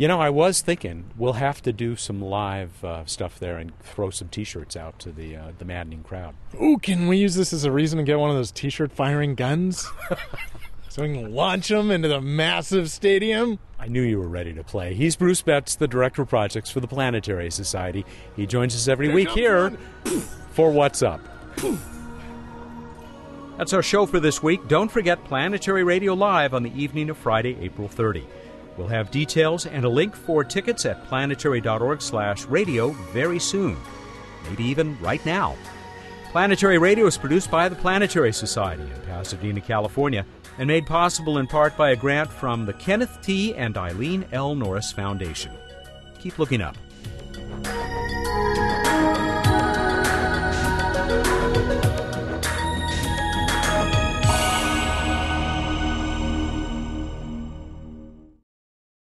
You 0.00 0.08
know, 0.08 0.18
I 0.18 0.30
was 0.30 0.62
thinking 0.62 1.10
we'll 1.14 1.34
have 1.34 1.60
to 1.60 1.74
do 1.74 1.94
some 1.94 2.22
live 2.22 2.82
uh, 2.82 3.04
stuff 3.04 3.38
there 3.38 3.58
and 3.58 3.78
throw 3.80 4.08
some 4.08 4.28
T-shirts 4.28 4.74
out 4.74 4.98
to 5.00 5.12
the 5.12 5.36
uh, 5.36 5.52
the 5.58 5.66
maddening 5.66 6.02
crowd. 6.02 6.34
Ooh, 6.60 6.78
can 6.78 7.06
we 7.06 7.18
use 7.18 7.34
this 7.34 7.52
as 7.52 7.64
a 7.64 7.70
reason 7.70 7.98
to 7.98 8.04
get 8.04 8.18
one 8.18 8.30
of 8.30 8.36
those 8.36 8.50
t-shirt 8.50 8.92
firing 8.92 9.34
guns? 9.34 9.86
so 10.88 11.02
we 11.02 11.12
can 11.12 11.34
launch 11.34 11.68
them 11.68 11.90
into 11.90 12.08
the 12.08 12.20
massive 12.20 12.90
stadium? 12.90 13.58
I 13.78 13.88
knew 13.88 14.00
you 14.00 14.18
were 14.18 14.28
ready 14.28 14.54
to 14.54 14.64
play. 14.64 14.94
He's 14.94 15.16
Bruce 15.16 15.42
Betts, 15.42 15.74
the 15.74 15.86
director 15.86 16.22
of 16.22 16.30
projects 16.30 16.70
for 16.70 16.80
the 16.80 16.88
Planetary 16.88 17.50
Society. 17.50 18.06
He 18.36 18.46
joins 18.46 18.74
us 18.74 18.88
every 18.88 19.08
week 19.10 19.28
here 19.28 19.70
for 20.52 20.70
What's 20.70 21.02
Up. 21.02 21.20
That's 23.56 23.72
our 23.74 23.82
show 23.82 24.06
for 24.06 24.20
this 24.20 24.42
week. 24.42 24.66
Don't 24.68 24.90
forget 24.90 25.22
Planetary 25.24 25.84
Radio 25.84 26.14
Live 26.14 26.54
on 26.54 26.62
the 26.62 26.72
evening 26.80 27.10
of 27.10 27.18
Friday, 27.18 27.56
April 27.60 27.88
30. 27.88 28.26
We'll 28.76 28.88
have 28.88 29.10
details 29.10 29.66
and 29.66 29.84
a 29.84 29.88
link 29.88 30.16
for 30.16 30.42
tickets 30.42 30.86
at 30.86 31.04
planetary.org/radio 31.06 32.90
very 33.12 33.38
soon. 33.38 33.76
Maybe 34.48 34.64
even 34.64 34.98
right 35.00 35.24
now. 35.26 35.56
Planetary 36.32 36.78
Radio 36.78 37.06
is 37.06 37.18
produced 37.18 37.50
by 37.50 37.68
the 37.68 37.76
Planetary 37.76 38.32
Society 38.32 38.84
in 38.84 39.00
Pasadena, 39.02 39.60
California, 39.60 40.24
and 40.58 40.68
made 40.68 40.86
possible 40.86 41.38
in 41.38 41.46
part 41.46 41.76
by 41.76 41.90
a 41.90 41.96
grant 41.96 42.30
from 42.30 42.64
the 42.64 42.72
Kenneth 42.72 43.18
T. 43.20 43.54
and 43.56 43.76
Eileen 43.76 44.24
L. 44.32 44.54
Norris 44.54 44.92
Foundation. 44.92 45.52
Keep 46.20 46.38
looking 46.38 46.62
up. 46.62 46.76